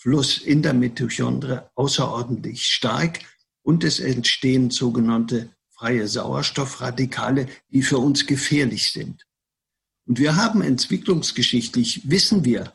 Elektronenfluss 0.00 0.38
in 0.38 0.62
der 0.62 0.74
Mitochondrie 0.74 1.60
außerordentlich 1.74 2.64
stark 2.64 3.20
und 3.62 3.84
es 3.84 4.00
entstehen 4.00 4.70
sogenannte 4.70 5.50
freie 5.70 6.08
Sauerstoffradikale, 6.08 7.46
die 7.68 7.82
für 7.82 7.98
uns 7.98 8.26
gefährlich 8.26 8.92
sind. 8.92 9.26
Und 10.06 10.18
wir 10.18 10.36
haben 10.36 10.62
entwicklungsgeschichtlich, 10.62 12.10
wissen 12.10 12.44
wir 12.44 12.72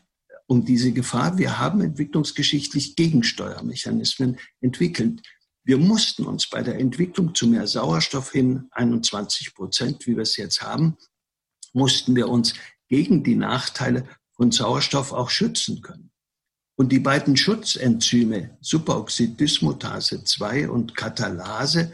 um 0.48 0.66
diese 0.66 0.92
Gefahr, 0.92 1.38
wir 1.38 1.58
haben 1.58 1.82
entwicklungsgeschichtlich 1.82 2.96
Gegensteuermechanismen 2.96 4.38
entwickelt. 4.62 5.22
Wir 5.64 5.80
mussten 5.80 6.26
uns 6.26 6.48
bei 6.48 6.62
der 6.62 6.80
Entwicklung 6.80 7.34
zu 7.34 7.48
mehr 7.48 7.66
Sauerstoff 7.66 8.32
hin, 8.32 8.68
21 8.72 9.56
Prozent, 9.56 10.06
wie 10.06 10.16
wir 10.16 10.22
es 10.22 10.38
jetzt 10.38 10.62
haben, 10.62 10.98
mussten 11.74 12.16
wir 12.16 12.30
uns 12.30 12.54
gegen 12.88 13.24
die 13.24 13.36
Nachteile 13.36 14.08
von 14.34 14.52
Sauerstoff 14.52 15.12
auch 15.12 15.32
schützen 15.32 15.82
können. 15.82 16.12
Und 16.78 16.92
die 16.92 17.00
beiden 17.00 17.38
Schutzenzyme, 17.38 18.58
Superoxidismutase 18.62 20.24
2 20.24 20.70
und 20.70 20.96
Katalase, 20.96 21.94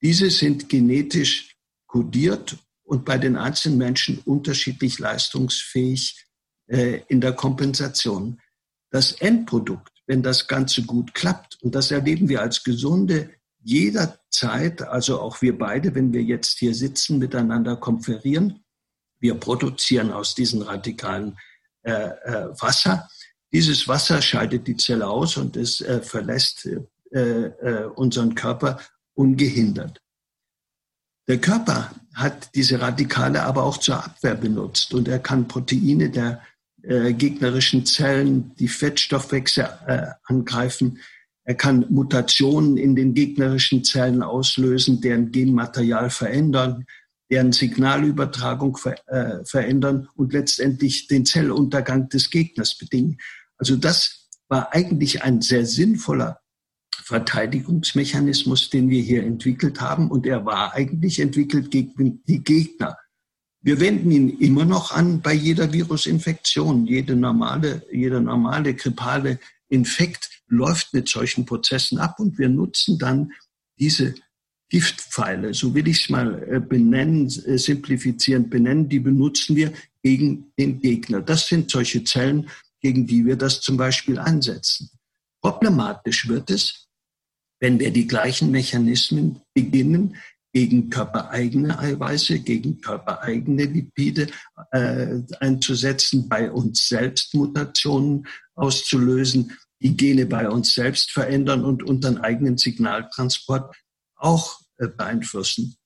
diese 0.00 0.30
sind 0.30 0.68
genetisch 0.68 1.56
kodiert 1.86 2.56
und 2.84 3.04
bei 3.04 3.18
den 3.18 3.36
einzelnen 3.36 3.78
Menschen 3.78 4.18
unterschiedlich 4.24 4.98
leistungsfähig 4.98 6.24
äh, 6.68 7.00
in 7.08 7.20
der 7.20 7.32
Kompensation. 7.32 8.40
Das 8.90 9.12
Endprodukt 9.12 9.92
wenn 10.06 10.22
das 10.22 10.46
Ganze 10.46 10.82
gut 10.82 11.14
klappt. 11.14 11.58
Und 11.62 11.74
das 11.74 11.90
erleben 11.90 12.28
wir 12.28 12.40
als 12.42 12.64
Gesunde 12.64 13.30
jederzeit, 13.62 14.82
also 14.82 15.20
auch 15.20 15.40
wir 15.40 15.56
beide, 15.56 15.94
wenn 15.94 16.12
wir 16.12 16.22
jetzt 16.22 16.58
hier 16.58 16.74
sitzen, 16.74 17.18
miteinander 17.18 17.76
konferieren. 17.76 18.64
Wir 19.20 19.34
produzieren 19.34 20.10
aus 20.10 20.34
diesen 20.34 20.62
Radikalen 20.62 21.38
äh, 21.82 21.92
äh, 21.92 22.48
Wasser. 22.60 23.08
Dieses 23.52 23.86
Wasser 23.86 24.22
scheidet 24.22 24.66
die 24.66 24.76
Zelle 24.76 25.06
aus 25.06 25.36
und 25.36 25.56
es 25.56 25.80
äh, 25.80 26.00
verlässt 26.00 26.66
äh, 26.66 27.18
äh, 27.18 27.84
unseren 27.94 28.34
Körper 28.34 28.80
ungehindert. 29.14 30.00
Der 31.28 31.38
Körper 31.38 31.92
hat 32.14 32.54
diese 32.54 32.80
Radikale 32.80 33.42
aber 33.42 33.64
auch 33.64 33.78
zur 33.78 34.02
Abwehr 34.04 34.34
benutzt 34.34 34.92
und 34.94 35.08
er 35.08 35.18
kann 35.18 35.48
Proteine 35.48 36.10
der 36.10 36.42
äh, 36.82 37.12
gegnerischen 37.12 37.86
Zellen 37.86 38.54
die 38.56 38.68
Fettstoffwechsel 38.68 39.68
äh, 39.86 40.06
angreifen. 40.24 40.98
Er 41.44 41.54
kann 41.54 41.86
Mutationen 41.90 42.76
in 42.76 42.96
den 42.96 43.14
gegnerischen 43.14 43.84
Zellen 43.84 44.22
auslösen, 44.22 45.00
deren 45.00 45.30
Genmaterial 45.30 46.10
verändern, 46.10 46.86
deren 47.30 47.52
Signalübertragung 47.52 48.76
ver, 48.76 48.96
äh, 49.06 49.44
verändern 49.44 50.08
und 50.16 50.32
letztendlich 50.32 51.06
den 51.06 51.24
Zelluntergang 51.24 52.08
des 52.08 52.30
Gegners 52.30 52.76
bedingen. 52.76 53.18
Also 53.62 53.76
das 53.76 54.28
war 54.48 54.74
eigentlich 54.74 55.22
ein 55.22 55.40
sehr 55.40 55.66
sinnvoller 55.66 56.40
Verteidigungsmechanismus, 57.04 58.70
den 58.70 58.90
wir 58.90 59.00
hier 59.00 59.22
entwickelt 59.22 59.80
haben. 59.80 60.10
Und 60.10 60.26
er 60.26 60.44
war 60.44 60.74
eigentlich 60.74 61.20
entwickelt 61.20 61.70
gegen 61.70 62.24
die 62.24 62.42
Gegner. 62.42 62.96
Wir 63.60 63.78
wenden 63.78 64.10
ihn 64.10 64.30
immer 64.40 64.64
noch 64.64 64.90
an 64.90 65.22
bei 65.22 65.32
jeder 65.32 65.72
Virusinfektion. 65.72 66.86
Jede 66.86 67.14
normale, 67.14 67.86
jeder 67.92 68.18
normale 68.20 68.74
grippale 68.74 69.38
Infekt 69.68 70.28
läuft 70.48 70.92
mit 70.92 71.08
solchen 71.08 71.46
Prozessen 71.46 71.98
ab 71.98 72.18
und 72.18 72.36
wir 72.36 72.48
nutzen 72.48 72.98
dann 72.98 73.30
diese 73.78 74.16
Giftpfeile, 74.70 75.54
so 75.54 75.72
will 75.72 75.86
ich 75.86 76.00
es 76.00 76.08
mal 76.08 76.48
äh, 76.50 76.58
benennen, 76.58 77.26
äh, 77.46 77.58
simplifizierend 77.58 78.50
benennen, 78.50 78.88
die 78.88 78.98
benutzen 78.98 79.54
wir 79.54 79.72
gegen 80.02 80.52
den 80.58 80.80
Gegner. 80.80 81.20
Das 81.20 81.46
sind 81.46 81.70
solche 81.70 82.02
Zellen, 82.02 82.48
gegen 82.82 83.06
die 83.06 83.24
wir 83.24 83.36
das 83.36 83.60
zum 83.60 83.76
Beispiel 83.76 84.18
einsetzen. 84.18 84.90
Problematisch 85.40 86.28
wird 86.28 86.50
es, 86.50 86.88
wenn 87.60 87.78
wir 87.78 87.92
die 87.92 88.06
gleichen 88.06 88.50
Mechanismen 88.50 89.40
beginnen, 89.54 90.16
gegen 90.52 90.90
körpereigene 90.90 91.78
Eiweiße, 91.78 92.40
gegen 92.40 92.80
körpereigene 92.80 93.64
Lipide 93.64 94.28
äh, 94.70 95.20
einzusetzen, 95.40 96.28
bei 96.28 96.52
uns 96.52 96.88
selbst 96.88 97.34
Mutationen 97.34 98.26
auszulösen, 98.54 99.56
die 99.80 99.96
Gene 99.96 100.26
bei 100.26 100.48
uns 100.48 100.74
selbst 100.74 101.10
verändern 101.10 101.64
und 101.64 101.82
unseren 101.82 102.18
eigenen 102.18 102.58
Signaltransport 102.58 103.74
auch 104.16 104.60
äh, 104.76 104.88
beeinflussen. 104.88 105.76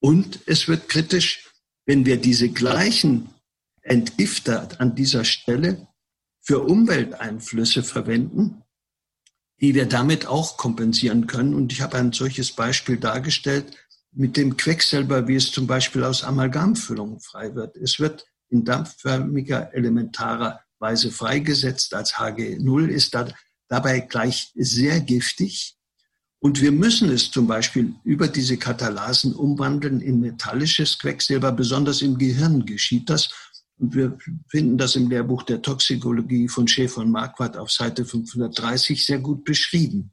Und 0.00 0.40
es 0.46 0.66
wird 0.66 0.88
kritisch, 0.88 1.48
wenn 1.86 2.04
wir 2.04 2.16
diese 2.16 2.48
gleichen 2.48 3.30
Entgifter 3.82 4.68
an 4.80 4.96
dieser 4.96 5.24
Stelle 5.24 5.86
für 6.46 6.60
Umwelteinflüsse 6.60 7.82
verwenden, 7.82 8.62
die 9.60 9.74
wir 9.74 9.86
damit 9.86 10.26
auch 10.26 10.56
kompensieren 10.56 11.26
können. 11.26 11.54
Und 11.54 11.72
ich 11.72 11.80
habe 11.80 11.98
ein 11.98 12.12
solches 12.12 12.52
Beispiel 12.52 12.98
dargestellt 12.98 13.76
mit 14.12 14.36
dem 14.36 14.56
Quecksilber, 14.56 15.26
wie 15.26 15.34
es 15.34 15.50
zum 15.50 15.66
Beispiel 15.66 16.04
aus 16.04 16.22
Amalgamfüllungen 16.22 17.18
frei 17.18 17.54
wird. 17.56 17.76
Es 17.76 17.98
wird 17.98 18.26
in 18.48 18.64
dampfförmiger, 18.64 19.74
elementarer 19.74 20.60
Weise 20.78 21.10
freigesetzt 21.10 21.92
als 21.94 22.14
HG0, 22.14 22.86
ist 22.86 23.14
da, 23.14 23.28
dabei 23.66 24.00
gleich 24.00 24.52
sehr 24.54 25.00
giftig. 25.00 25.76
Und 26.38 26.60
wir 26.60 26.70
müssen 26.70 27.10
es 27.10 27.32
zum 27.32 27.48
Beispiel 27.48 27.96
über 28.04 28.28
diese 28.28 28.56
Katalasen 28.56 29.34
umwandeln 29.34 30.00
in 30.00 30.20
metallisches 30.20 30.96
Quecksilber. 31.00 31.50
Besonders 31.50 32.02
im 32.02 32.18
Gehirn 32.18 32.64
geschieht 32.66 33.10
das. 33.10 33.30
Wir 33.78 34.16
finden 34.48 34.78
das 34.78 34.96
im 34.96 35.10
Lehrbuch 35.10 35.42
der 35.42 35.60
Toxikologie 35.60 36.48
von 36.48 36.66
Schäfer 36.66 37.02
und 37.02 37.10
Marquardt 37.10 37.56
auf 37.56 37.70
Seite 37.70 38.04
530 38.04 39.04
sehr 39.04 39.18
gut 39.18 39.44
beschrieben. 39.44 40.12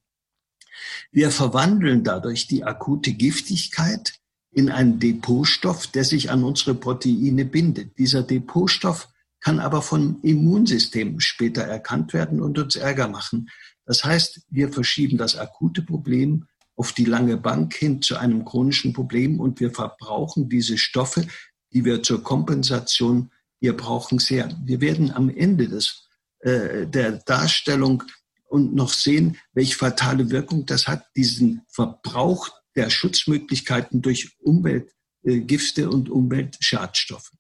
Wir 1.12 1.32
verwandeln 1.32 2.04
dadurch 2.04 2.48
die 2.48 2.64
akute 2.64 3.14
Giftigkeit 3.14 4.20
in 4.52 4.70
einen 4.70 5.00
Depotstoff, 5.00 5.88
der 5.88 6.04
sich 6.04 6.30
an 6.30 6.44
unsere 6.44 6.76
Proteine 6.76 7.46
bindet. 7.46 7.98
Dieser 7.98 8.24
Depotstoff 8.24 9.08
kann 9.40 9.60
aber 9.60 9.82
vom 9.82 10.20
Immunsystem 10.24 11.20
später 11.20 11.64
erkannt 11.64 12.14
werden 12.14 12.42
und 12.42 12.58
uns 12.60 12.76
Ärger 12.76 13.08
machen. 13.08 13.50
Das 13.86 14.04
heißt, 14.04 14.42
wir 14.50 14.72
verschieben 14.72 15.18
das 15.18 15.38
akute 15.38 15.82
Problem 15.82 16.48
auf 16.76 16.92
die 16.92 17.06
lange 17.06 17.38
Bank 17.38 17.74
hin 17.76 18.02
zu 18.02 18.18
einem 18.18 18.46
chronischen 18.46 18.94
Problem 18.94 19.40
und 19.40 19.60
wir 19.60 19.72
verbrauchen 19.72 20.50
diese 20.50 20.78
Stoffe, 20.78 21.28
die 21.74 21.86
wir 21.86 22.04
zur 22.04 22.24
Kompensation 22.24 23.32
wir 23.64 23.78
brauchen 23.78 24.20
sehr. 24.20 24.54
Wir 24.66 24.82
werden 24.82 25.10
am 25.12 25.30
Ende 25.30 25.70
des, 25.70 26.10
äh, 26.40 26.86
der 26.86 27.14
Darstellung 27.14 28.04
und 28.50 28.76
noch 28.76 28.92
sehen, 28.92 29.38
welche 29.54 29.78
fatale 29.78 30.30
Wirkung 30.32 30.66
das 30.66 30.86
hat, 30.86 31.06
diesen 31.16 31.62
Verbrauch 31.70 32.50
der 32.76 32.90
Schutzmöglichkeiten 32.90 34.02
durch 34.02 34.36
Umweltgifte 34.40 35.90
und 35.90 36.10
Umweltschadstoffe. 36.10 37.32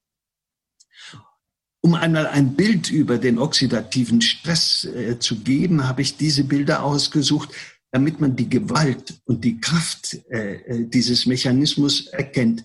Um 1.81 1.93
einmal 1.95 2.27
ein 2.27 2.55
Bild 2.55 2.89
über 2.89 3.17
den 3.17 3.37
oxidativen 3.37 4.21
Stress 4.21 4.85
äh, 4.85 5.19
zu 5.19 5.39
geben, 5.39 5.89
habe 5.89 6.03
ich 6.03 6.15
diese 6.15 6.45
Bilder 6.45 6.83
ausgesucht, 6.83 7.49
damit 7.91 8.21
man 8.21 8.37
die 8.37 8.49
Gewalt 8.49 9.19
und 9.25 9.43
die 9.43 9.59
Kraft 9.59 10.17
äh, 10.29 10.53
äh 10.53 10.87
dieses 10.87 11.25
Mechanismus 11.25 12.07
erkennt. 12.07 12.63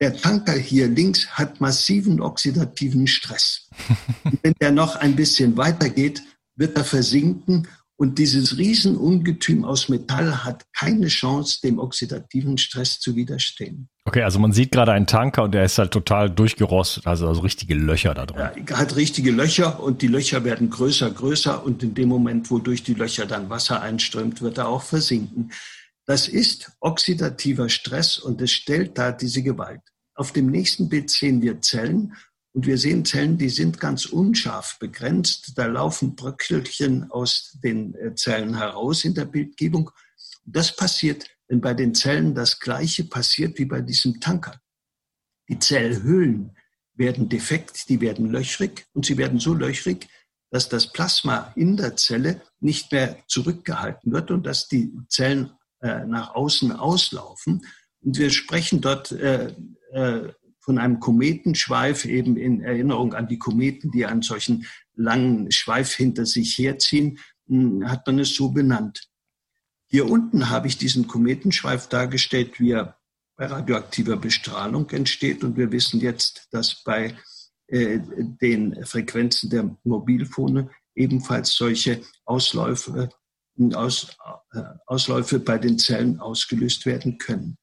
Der 0.00 0.16
Tanker 0.16 0.54
hier 0.54 0.88
links 0.88 1.28
hat 1.28 1.60
massiven 1.60 2.22
oxidativen 2.22 3.06
Stress. 3.06 3.68
wenn 4.42 4.54
der 4.60 4.72
noch 4.72 4.96
ein 4.96 5.14
bisschen 5.14 5.56
weitergeht, 5.58 6.22
wird 6.56 6.76
er 6.76 6.84
versinken 6.84 7.68
und 8.00 8.18
dieses 8.18 8.56
Riesenungetüm 8.56 9.62
aus 9.62 9.90
Metall 9.90 10.42
hat 10.42 10.64
keine 10.74 11.08
Chance, 11.08 11.58
dem 11.62 11.78
oxidativen 11.78 12.56
Stress 12.56 12.98
zu 12.98 13.14
widerstehen. 13.14 13.90
Okay, 14.06 14.22
also 14.22 14.38
man 14.38 14.52
sieht 14.52 14.72
gerade 14.72 14.92
einen 14.92 15.06
Tanker 15.06 15.42
und 15.42 15.52
der 15.52 15.64
ist 15.64 15.76
halt 15.76 15.90
total 15.90 16.30
durchgerostet, 16.30 17.06
also, 17.06 17.28
also 17.28 17.42
richtige 17.42 17.74
Löcher 17.74 18.14
da 18.14 18.24
drin. 18.24 18.64
Er 18.66 18.78
hat 18.78 18.96
richtige 18.96 19.30
Löcher 19.30 19.80
und 19.80 20.00
die 20.00 20.06
Löcher 20.06 20.44
werden 20.44 20.70
größer, 20.70 21.10
größer 21.10 21.62
und 21.62 21.82
in 21.82 21.92
dem 21.92 22.08
Moment, 22.08 22.50
wo 22.50 22.58
durch 22.58 22.82
die 22.82 22.94
Löcher 22.94 23.26
dann 23.26 23.50
Wasser 23.50 23.82
einströmt, 23.82 24.40
wird 24.40 24.56
er 24.56 24.68
auch 24.68 24.82
versinken. 24.82 25.52
Das 26.10 26.26
ist 26.26 26.72
oxidativer 26.80 27.68
Stress 27.68 28.18
und 28.18 28.42
es 28.42 28.50
stellt 28.50 28.98
da 28.98 29.12
diese 29.12 29.44
Gewalt. 29.44 29.82
Auf 30.16 30.32
dem 30.32 30.50
nächsten 30.50 30.88
Bild 30.88 31.08
sehen 31.08 31.40
wir 31.40 31.60
Zellen 31.60 32.16
und 32.52 32.66
wir 32.66 32.78
sehen 32.78 33.04
Zellen, 33.04 33.38
die 33.38 33.48
sind 33.48 33.78
ganz 33.78 34.06
unscharf 34.06 34.76
begrenzt. 34.80 35.52
Da 35.54 35.66
laufen 35.66 36.16
Bröckelchen 36.16 37.08
aus 37.12 37.56
den 37.62 37.94
äh, 37.94 38.12
Zellen 38.16 38.56
heraus 38.56 39.04
in 39.04 39.14
der 39.14 39.26
Bildgebung. 39.26 39.92
Das 40.44 40.74
passiert, 40.74 41.28
wenn 41.46 41.60
bei 41.60 41.74
den 41.74 41.94
Zellen 41.94 42.34
das 42.34 42.58
Gleiche 42.58 43.04
passiert 43.04 43.56
wie 43.60 43.66
bei 43.66 43.80
diesem 43.80 44.18
Tanker. 44.18 44.60
Die 45.48 45.60
Zellhüllen 45.60 46.56
werden 46.94 47.28
defekt, 47.28 47.88
die 47.88 48.00
werden 48.00 48.32
löchrig 48.32 48.84
und 48.94 49.06
sie 49.06 49.16
werden 49.16 49.38
so 49.38 49.54
löchrig, 49.54 50.08
dass 50.50 50.68
das 50.68 50.90
Plasma 50.90 51.52
in 51.54 51.76
der 51.76 51.94
Zelle 51.94 52.42
nicht 52.58 52.90
mehr 52.90 53.16
zurückgehalten 53.28 54.10
wird 54.10 54.32
und 54.32 54.44
dass 54.44 54.66
die 54.66 54.92
Zellen 55.08 55.52
nach 55.80 56.34
außen 56.34 56.72
auslaufen. 56.72 57.66
Und 58.02 58.18
wir 58.18 58.30
sprechen 58.30 58.80
dort 58.80 59.12
äh, 59.12 59.54
äh, 59.92 60.32
von 60.60 60.78
einem 60.78 61.00
Kometenschweif 61.00 62.04
eben 62.04 62.36
in 62.36 62.62
Erinnerung 62.62 63.14
an 63.14 63.28
die 63.28 63.38
Kometen, 63.38 63.90
die 63.90 64.06
einen 64.06 64.22
solchen 64.22 64.66
langen 64.94 65.50
Schweif 65.50 65.94
hinter 65.94 66.26
sich 66.26 66.56
herziehen, 66.58 67.18
hm, 67.48 67.88
hat 67.88 68.06
man 68.06 68.18
es 68.18 68.34
so 68.34 68.50
benannt. 68.50 69.08
Hier 69.86 70.08
unten 70.08 70.50
habe 70.50 70.68
ich 70.68 70.78
diesen 70.78 71.08
Kometenschweif 71.08 71.88
dargestellt, 71.88 72.60
wie 72.60 72.72
er 72.72 72.96
bei 73.36 73.46
radioaktiver 73.46 74.16
Bestrahlung 74.16 74.88
entsteht. 74.90 75.42
Und 75.42 75.56
wir 75.56 75.72
wissen 75.72 76.00
jetzt, 76.00 76.46
dass 76.52 76.84
bei 76.84 77.16
äh, 77.66 77.98
den 78.40 78.84
Frequenzen 78.84 79.50
der 79.50 79.76
Mobilfone 79.82 80.70
ebenfalls 80.94 81.54
solche 81.54 82.02
Ausläufe, 82.24 83.08
Aus, 83.74 84.16
äh, 84.52 84.62
Ausläufe 84.86 85.38
bei 85.38 85.58
den 85.58 85.78
Zellen 85.78 86.18
ausgelöst 86.18 86.86
werden 86.86 87.18
können. 87.18 87.58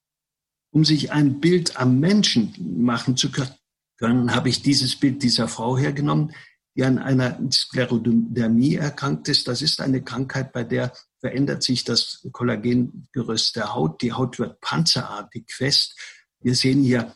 Um 0.72 0.86
sich 0.86 1.12
ein 1.12 1.40
Bild 1.40 1.78
am 1.78 2.00
Menschen 2.00 2.54
machen 2.84 3.18
zu 3.18 3.32
können, 3.32 4.36
habe 4.36 4.50
ich 4.50 4.62
dieses 4.62 4.96
Bild 4.96 5.24
dieser 5.24 5.48
Frau 5.48 5.78
hergenommen, 5.78 6.34
die 6.76 6.84
an 6.84 7.00
einer 7.00 7.40
Sklerodermie 7.52 8.76
erkrankt 8.76 9.28
ist. 9.30 9.48
Das 9.48 9.64
ist 9.64 9.82
eine 9.82 10.04
Krankheit, 10.04 10.54
bei 10.54 10.64
der 10.64 10.94
verändert 11.20 11.64
sich 11.64 11.84
das 11.84 12.28
Kollagengerüst 12.32 13.56
der 13.56 13.74
Haut. 13.74 14.02
Die 14.04 14.14
Haut 14.14 14.38
wird 14.38 14.62
panzerartig 14.62 15.52
fest. 15.52 16.00
Wir 16.40 16.54
sehen 16.54 16.84
hier 16.84 17.16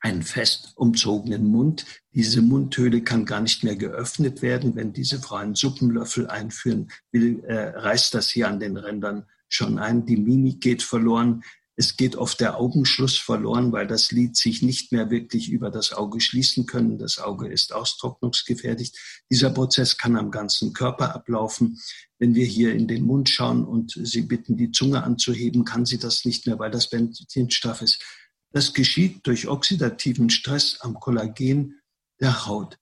einen 0.00 0.22
fest 0.22 0.72
umzogenen 0.76 1.46
Mund. 1.46 1.84
Diese 2.14 2.42
Mundhöhle 2.42 3.02
kann 3.02 3.24
gar 3.24 3.40
nicht 3.40 3.64
mehr 3.64 3.76
geöffnet 3.76 4.42
werden. 4.42 4.76
Wenn 4.76 4.92
diese 4.92 5.18
Frau 5.18 5.36
einen 5.36 5.54
Suppenlöffel 5.54 6.28
einführen 6.28 6.90
will, 7.10 7.42
äh, 7.44 7.70
reißt 7.78 8.14
das 8.14 8.30
hier 8.30 8.48
an 8.48 8.60
den 8.60 8.76
Rändern 8.76 9.24
schon 9.48 9.78
ein. 9.78 10.06
Die 10.06 10.16
Mimik 10.16 10.60
geht 10.60 10.82
verloren. 10.82 11.42
Es 11.74 11.96
geht 11.96 12.16
oft 12.16 12.40
der 12.40 12.58
Augenschluss 12.58 13.16
verloren, 13.18 13.70
weil 13.70 13.86
das 13.86 14.10
Lid 14.10 14.36
sich 14.36 14.62
nicht 14.62 14.90
mehr 14.90 15.10
wirklich 15.10 15.48
über 15.48 15.70
das 15.70 15.92
Auge 15.92 16.20
schließen 16.20 16.66
können. 16.66 16.98
Das 16.98 17.18
Auge 17.18 17.46
ist 17.46 17.72
austrocknungsgefährdet. 17.72 18.90
Dieser 19.30 19.50
Prozess 19.50 19.96
kann 19.96 20.16
am 20.16 20.32
ganzen 20.32 20.72
Körper 20.72 21.14
ablaufen. 21.14 21.78
Wenn 22.18 22.34
wir 22.34 22.46
hier 22.46 22.74
in 22.74 22.88
den 22.88 23.04
Mund 23.04 23.28
schauen 23.28 23.64
und 23.64 23.92
Sie 23.92 24.22
bitten, 24.22 24.56
die 24.56 24.72
Zunge 24.72 25.04
anzuheben, 25.04 25.64
kann 25.64 25.86
sie 25.86 25.98
das 25.98 26.24
nicht 26.24 26.48
mehr, 26.48 26.58
weil 26.58 26.72
das 26.72 26.90
Benzinstoff 26.90 27.80
ist. 27.80 28.02
Das 28.50 28.72
geschieht 28.72 29.26
durch 29.26 29.48
oxidativen 29.48 30.30
Stress 30.30 30.78
am 30.80 30.94
Kollagen 30.94 31.80
der 32.20 32.46
Haut. 32.46 32.78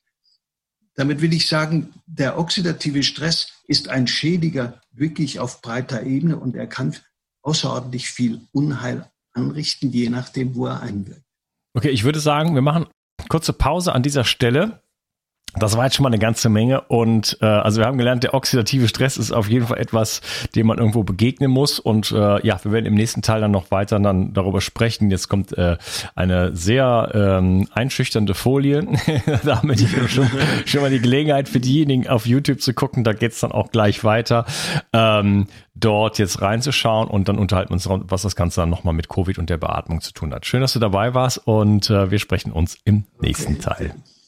damit 0.94 1.20
will 1.20 1.35
ich 1.35 1.46
sagen, 1.46 1.92
der 2.07 2.38
oxidative 2.38 3.02
Stress 3.02 3.52
ist 3.68 3.88
ein 3.88 4.07
Schädiger 4.07 4.81
wirklich 4.92 5.40
auf 5.40 5.61
breiter 5.61 6.02
Ebene 6.05 6.38
und 6.38 6.57
er 6.57 6.66
kann 6.66 6.96
außerordentlich 7.42 8.11
viel 8.11 8.40
Unheil 8.52 9.11
anrichten, 9.33 9.90
je 9.90 10.09
nachdem, 10.09 10.55
wo 10.55 10.66
er 10.66 10.81
einwirkt. 10.81 11.22
Okay, 11.74 11.90
ich 11.90 12.05
würde 12.05 12.20
sagen, 12.20 12.55
wir 12.55 12.62
machen 12.62 12.87
kurze 13.29 13.52
Pause 13.52 13.92
an 13.92 14.02
dieser 14.02 14.24
Stelle. 14.24 14.83
Das 15.59 15.76
war 15.76 15.85
jetzt 15.85 15.96
schon 15.96 16.02
mal 16.02 16.11
eine 16.11 16.18
ganze 16.18 16.50
Menge 16.50 16.82
und 16.82 17.38
äh, 17.40 17.46
also 17.46 17.80
wir 17.80 17.87
haben 17.87 17.96
gelernt, 17.96 18.22
der 18.22 18.35
oxidative 18.35 18.88
Stress 18.88 19.16
ist 19.16 19.32
auf 19.32 19.48
jeden 19.48 19.66
Fall 19.66 19.78
etwas, 19.78 20.20
dem 20.54 20.66
man 20.66 20.76
irgendwo 20.76 21.02
begegnen 21.02 21.50
muss 21.50 21.78
und 21.78 22.12
äh, 22.12 22.46
ja, 22.46 22.62
wir 22.62 22.72
werden 22.72 22.85
im 22.85 22.94
nächsten 22.94 23.22
Teil 23.22 23.40
dann 23.40 23.52
noch 23.52 23.70
weiter 23.70 23.98
dann 23.98 24.35
darüber 24.35 24.61
sprechen. 24.61 25.11
Jetzt 25.11 25.28
kommt 25.28 25.56
äh, 25.56 25.78
eine 26.14 26.54
sehr 26.54 27.11
ähm, 27.14 27.68
einschüchternde 27.72 28.35
Folie. 28.35 28.87
da 29.44 29.59
haben 29.62 29.70
wir 29.70 30.09
schon, 30.09 30.28
schon 30.66 30.80
mal 30.82 30.90
die 30.90 31.00
Gelegenheit 31.00 31.48
für 31.48 31.61
diejenigen 31.61 32.06
auf 32.06 32.26
YouTube 32.26 32.61
zu 32.61 32.74
gucken. 32.74 33.02
Da 33.02 33.14
geht's 33.14 33.40
dann 33.40 33.52
auch 33.52 33.70
gleich 33.70 34.04
weiter. 34.04 34.44
Ähm, 34.92 35.46
dort 35.74 36.18
jetzt 36.18 36.42
reinzuschauen 36.42 37.09
und 37.09 37.28
dann 37.28 37.38
unterhalten 37.38 37.70
wir 37.70 37.74
uns, 37.74 37.88
was 38.11 38.22
das 38.22 38.37
Ganze 38.37 38.61
dann 38.61 38.70
nochmal 38.70 38.94
mit 38.94 39.09
Covid 39.09 39.38
und 39.38 39.48
der 39.48 39.56
Beatmung 39.56 40.02
zu 40.02 40.12
tun 40.12 40.35
hat. 40.35 40.44
Schön, 40.44 40.61
dass 40.61 40.74
du 40.74 40.80
dabei 40.80 41.14
warst 41.14 41.38
und 41.46 41.88
äh, 41.88 42.11
wir 42.11 42.18
sprechen 42.18 42.52
uns 42.52 42.76
im 42.85 43.04
nächsten 43.20 43.54
okay. 43.54 43.62
Teil. 43.62 43.94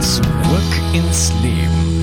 Zurück 0.00 0.72
ins 0.92 1.32
Leben. 1.42 1.95